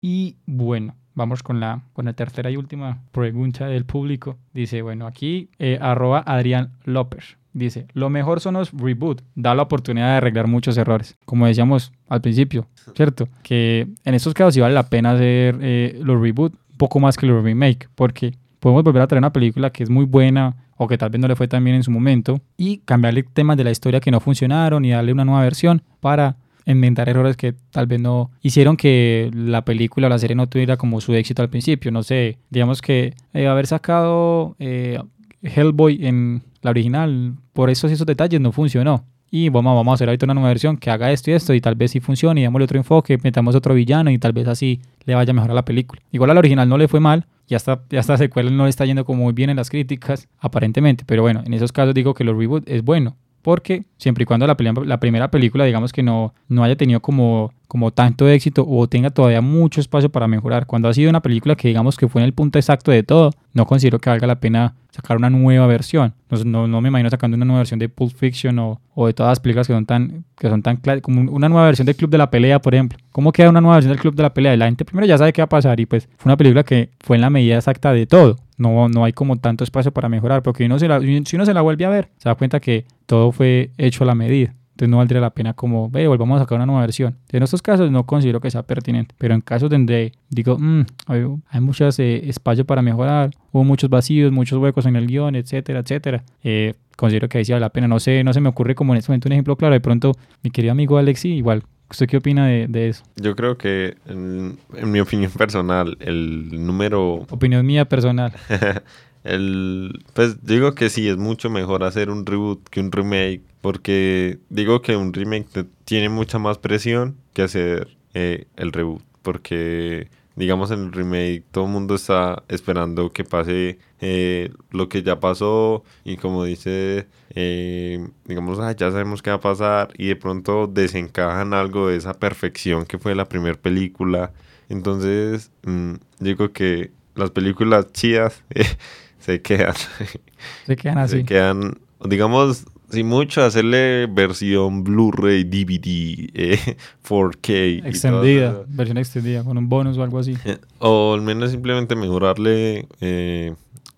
[0.00, 4.38] Y bueno, vamos con la, con la tercera y última pregunta del público.
[4.52, 7.36] Dice, bueno, aquí eh, arroba Adrián López.
[7.54, 11.18] Dice, lo mejor son los reboot, da la oportunidad de arreglar muchos errores.
[11.26, 13.28] Como decíamos al principio, ¿cierto?
[13.42, 17.26] Que en estos casos sí vale la pena hacer eh, los reboot poco más que
[17.26, 20.98] el remake, porque podemos volver a traer una película que es muy buena o que
[20.98, 23.70] tal vez no le fue tan bien en su momento y cambiarle temas de la
[23.70, 28.00] historia que no funcionaron y darle una nueva versión para enmendar errores que tal vez
[28.00, 31.92] no hicieron que la película o la serie no tuviera como su éxito al principio.
[31.92, 34.98] No sé, digamos que eh, haber sacado eh,
[35.40, 39.04] Hellboy en la original, por esos esos detalles no funcionó
[39.34, 41.60] y vamos, vamos a hacer ahorita una nueva versión que haga esto y esto y
[41.62, 44.82] tal vez sí funcione y démosle otro enfoque, metamos otro villano y tal vez así
[45.06, 46.02] le vaya mejor a la película.
[46.12, 48.84] Igual al original no le fue mal, ya está, ya está secuela no le está
[48.84, 52.24] yendo como muy bien en las críticas, aparentemente, pero bueno, en esos casos digo que
[52.24, 54.54] los reboot es bueno, porque siempre y cuando la,
[54.84, 59.08] la primera película digamos que no, no haya tenido como como tanto éxito o tenga
[59.08, 60.66] todavía mucho espacio para mejorar.
[60.66, 63.30] Cuando ha sido una película que digamos que fue en el punto exacto de todo,
[63.54, 66.12] no considero que valga la pena sacar una nueva versión.
[66.44, 69.30] No, no, me imagino sacando una nueva versión de Pulp Fiction o, o, de todas
[69.30, 72.18] las películas que son tan, que son tan como una nueva versión del Club de
[72.18, 72.98] la Pelea, por ejemplo.
[73.10, 74.54] ¿Cómo queda una nueva versión del Club de la Pelea?
[74.54, 76.90] La gente primero ya sabe qué va a pasar y pues fue una película que
[77.00, 78.36] fue en la medida exacta de todo.
[78.58, 81.54] No, no hay como tanto espacio para mejorar, porque uno se la, si uno se
[81.54, 84.52] la vuelve a ver, se da cuenta que todo fue hecho a la medida.
[84.82, 87.16] Entonces no valdría la pena como, ve, volvamos a sacar una nueva versión.
[87.30, 91.24] En estos casos no considero que sea pertinente, pero en casos donde digo, mm, hay,
[91.50, 95.78] hay mucho eh, espacio para mejorar, hubo muchos vacíos, muchos huecos en el guion, etcétera,
[95.78, 97.86] etcétera, eh, considero que ahí sí vale la pena.
[97.86, 99.72] No sé, no se me ocurre como en este momento un ejemplo claro.
[99.72, 103.04] De pronto, mi querido amigo Alexi, igual ¿Usted qué opina de, de, eso?
[103.16, 107.26] Yo creo que, en, en, mi opinión personal, el número...
[107.28, 108.32] Opinión mía personal.
[109.24, 114.38] El, pues digo que sí, es mucho mejor hacer un reboot que un remake, porque
[114.50, 120.70] digo que un remake tiene mucha más presión que hacer eh, el reboot, porque digamos,
[120.70, 125.84] en el remake todo el mundo está esperando que pase eh, lo que ya pasó
[126.04, 130.66] y como dice, eh, digamos, "Ah, ya sabemos qué va a pasar y de pronto
[130.66, 134.32] desencajan algo de esa perfección que fue la primera película.
[134.68, 138.42] Entonces, mm, digo que las películas chidas
[139.22, 139.74] se quedan.
[140.66, 141.18] Se quedan así.
[141.18, 146.76] Se quedan, digamos, sin mucho, hacerle versión Blu-ray, DVD, eh,
[147.08, 147.76] 4K.
[147.76, 150.36] y todo Extendida, versión extendida, con un bonus o algo así.
[150.78, 153.54] O al menos simplemente mejorarle eh,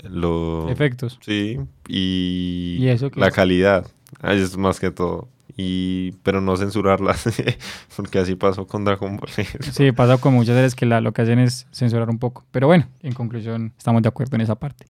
[0.08, 0.68] lo...
[0.68, 1.18] Efectos.
[1.22, 1.58] Sí,
[1.88, 3.34] y, ¿Y eso la es?
[3.34, 3.86] calidad.
[4.20, 5.28] Ahí es más que todo.
[5.56, 7.24] Y, pero no censurarlas,
[7.96, 9.30] porque así pasó con Dragon Ball.
[9.72, 12.44] Sí, pasa con muchas series que la- lo que hacen es censurar un poco.
[12.50, 14.86] Pero bueno, en conclusión, estamos de acuerdo en esa parte.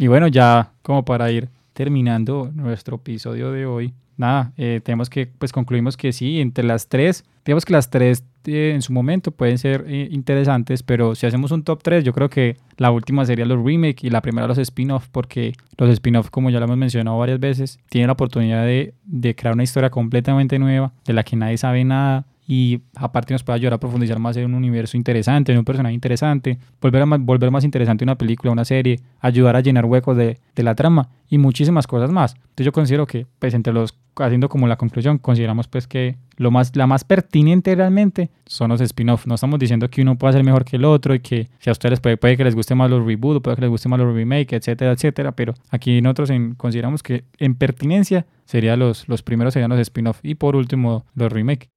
[0.00, 5.26] Y bueno, ya como para ir terminando nuestro episodio de hoy, nada, eh, tenemos que,
[5.26, 9.30] pues concluimos que sí, entre las tres, digamos que las tres eh, en su momento
[9.30, 13.26] pueden ser eh, interesantes, pero si hacemos un top 3, yo creo que la última
[13.26, 16.78] sería los remake y la primera los spin-off, porque los spin-off, como ya lo hemos
[16.78, 21.24] mencionado varias veces, tienen la oportunidad de, de crear una historia completamente nueva, de la
[21.24, 24.96] que nadie sabe nada, y aparte nos puede ayudar a profundizar más en un universo
[24.96, 29.54] interesante, en un personaje interesante, volver, a volver más interesante una película, una serie, ayudar
[29.54, 32.34] a llenar huecos de, de la trama y muchísimas cosas más.
[32.34, 36.50] Entonces yo considero que, pues entre los, haciendo como la conclusión, consideramos pues que lo
[36.50, 39.28] más, la más pertinente realmente son los spin-off.
[39.28, 41.72] No estamos diciendo que uno pueda ser mejor que el otro y que si a
[41.72, 44.00] ustedes puede, puede que les guste más los reboot, o puede que les guste más
[44.00, 49.22] los remake, etcétera, etcétera, pero aquí nosotros en- consideramos que en pertinencia serían los, los
[49.22, 51.70] primeros serían los spin-off y por último los remake.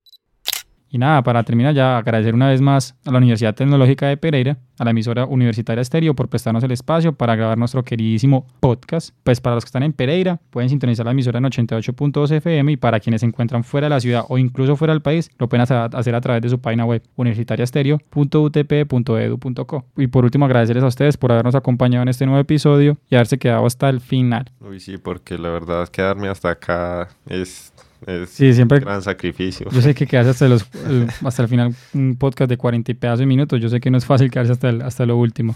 [0.94, 4.60] Y nada, para terminar ya agradecer una vez más a la Universidad Tecnológica de Pereira,
[4.78, 9.10] a la emisora Universitaria Estéreo por prestarnos el espacio para grabar nuestro queridísimo podcast.
[9.24, 12.78] Pues para los que están en Pereira pueden sintonizar la emisora en 88.2 FM y
[12.78, 15.64] para quienes se encuentran fuera de la ciudad o incluso fuera del país lo pueden
[15.64, 19.86] hacer a través de su página web universitariastereo.utp.edu.co.
[19.98, 23.39] Y por último agradecerles a ustedes por habernos acompañado en este nuevo episodio y haberse
[23.39, 24.52] quedado hasta el final.
[24.60, 27.74] Uy, sí, porque la verdad quedarme hasta acá es,
[28.08, 29.68] es Sí, siempre un gran sacrificio.
[29.72, 32.95] Yo sé que quedarse hasta, los, el, hasta el final un podcast de 40 y
[32.95, 33.60] pedazos de minutos.
[33.62, 35.56] Yo sé que no es fácil quedarse hasta, el- hasta lo último.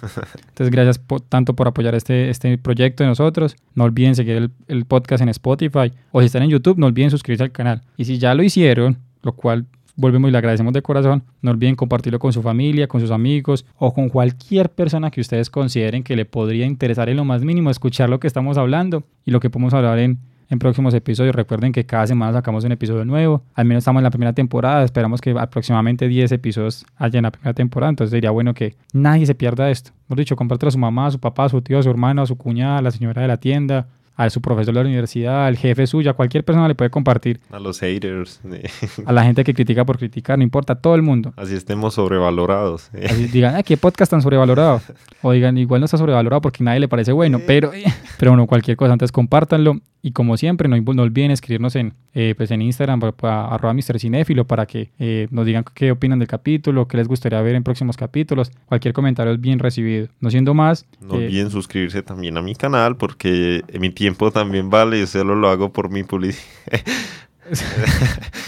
[0.50, 3.56] Entonces, gracias po- tanto por apoyar este, este proyecto de nosotros.
[3.76, 7.12] No olviden seguir el, el podcast en Spotify o si están en YouTube, no olviden
[7.12, 7.82] suscribirse al canal.
[7.98, 9.66] Y si ya lo hicieron, lo cual
[10.00, 13.66] volvemos y le agradecemos de corazón, no olviden compartirlo con su familia, con sus amigos
[13.80, 17.72] o con cualquier persona que ustedes consideren que le podría interesar en lo más mínimo
[17.72, 20.20] escuchar lo que estamos hablando y lo que podemos hablar en,
[20.50, 21.36] en próximos episodios.
[21.36, 23.44] Recuerden que cada semana sacamos un episodio nuevo.
[23.54, 24.84] Al menos estamos en la primera temporada.
[24.84, 27.90] Esperamos que aproximadamente 10 episodios haya en la primera temporada.
[27.90, 29.92] Entonces sería bueno que nadie se pierda esto.
[30.08, 32.22] Hemos dicho, compártelo a su mamá, a su papá, a su tío, a su hermano,
[32.22, 33.88] a su cuñada, a la señora de la tienda,
[34.18, 37.40] a su profesor de la universidad, al jefe suyo, a cualquier persona le puede compartir.
[37.52, 38.42] A los haters.
[39.06, 41.34] A la gente que critica por criticar, no importa, a todo el mundo.
[41.38, 42.90] Así estemos sobrevalorados.
[43.04, 44.82] Así digan, ah, qué podcast tan sobrevalorado.
[45.22, 47.72] O digan, igual no está sobrevalorado porque nadie le parece bueno, pero,
[48.20, 49.80] pero bueno, cualquier cosa, antes compártanlo.
[50.02, 54.00] Y como siempre, no, no olviden escribirnos en, eh, pues en Instagram, arroba Mr.
[54.00, 57.64] Cinéfilo, para que eh, nos digan qué opinan del capítulo, qué les gustaría ver en
[57.64, 58.52] próximos capítulos.
[58.68, 60.08] Cualquier comentario es bien recibido.
[60.20, 64.70] No siendo más, No eh, olviden suscribirse también a mi canal porque mi tiempo también
[64.70, 66.44] vale y solo lo hago por mi publicidad.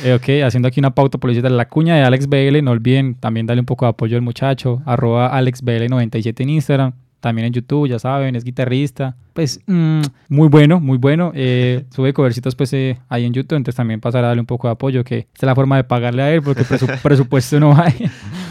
[0.04, 3.46] Eh, ok, haciendo aquí una pauta publicitaria, la cuña de Alex BL, no olviden también
[3.46, 6.92] darle un poco de apoyo al muchacho, arroba AlexBL97 en Instagram,
[7.22, 12.12] también en YouTube, ya saben, es guitarrista, pues mm, muy bueno, muy bueno, eh, sube
[12.14, 15.04] covercitos pues eh, ahí en YouTube, entonces también pasará a darle un poco de apoyo,
[15.06, 17.94] que esta es la forma de pagarle a él, porque presu- presupuesto no hay,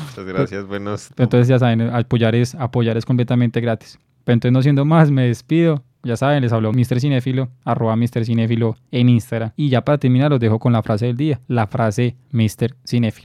[0.09, 1.11] Muchas gracias, buenos.
[1.19, 3.99] entonces ya saben, apoyar es, apoyar es completamente gratis.
[4.33, 5.85] Entonces no siendo más, me despido.
[6.05, 7.01] Ya saben, les habló Mr.
[7.01, 8.25] Cinéfilo, arroba Mr.
[8.25, 9.53] Cinéfilo en Instagram.
[9.57, 11.41] Y ya para terminar, los dejo con la frase del día.
[11.49, 12.77] La frase Mr.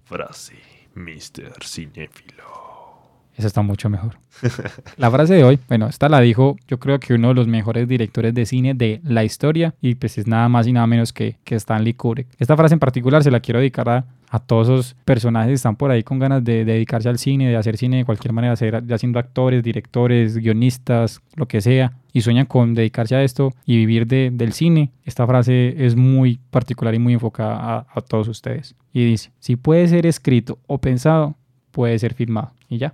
[0.06, 0.56] Frase,
[0.96, 1.64] Mr.
[1.64, 2.63] Cinéfilo.
[3.36, 4.18] Esa está mucho mejor.
[4.98, 7.88] La frase de hoy, bueno, esta la dijo yo creo que uno de los mejores
[7.88, 11.38] directores de cine de la historia y pues es nada más y nada menos que,
[11.44, 12.28] que Stanley Kubrick.
[12.40, 15.76] Esta frase en particular se la quiero dedicar a, a todos esos personajes que están
[15.76, 18.56] por ahí con ganas de, de dedicarse al cine, de hacer cine de cualquier manera,
[18.56, 23.52] ser, ya siendo actores, directores, guionistas, lo que sea, y sueñan con dedicarse a esto
[23.66, 24.92] y vivir de- del cine.
[25.06, 28.76] Esta frase es muy particular y muy enfocada a, a todos ustedes.
[28.94, 31.36] Y dice, si puede ser escrito o pensado,
[31.72, 32.52] puede ser filmado.
[32.70, 32.94] Y ya.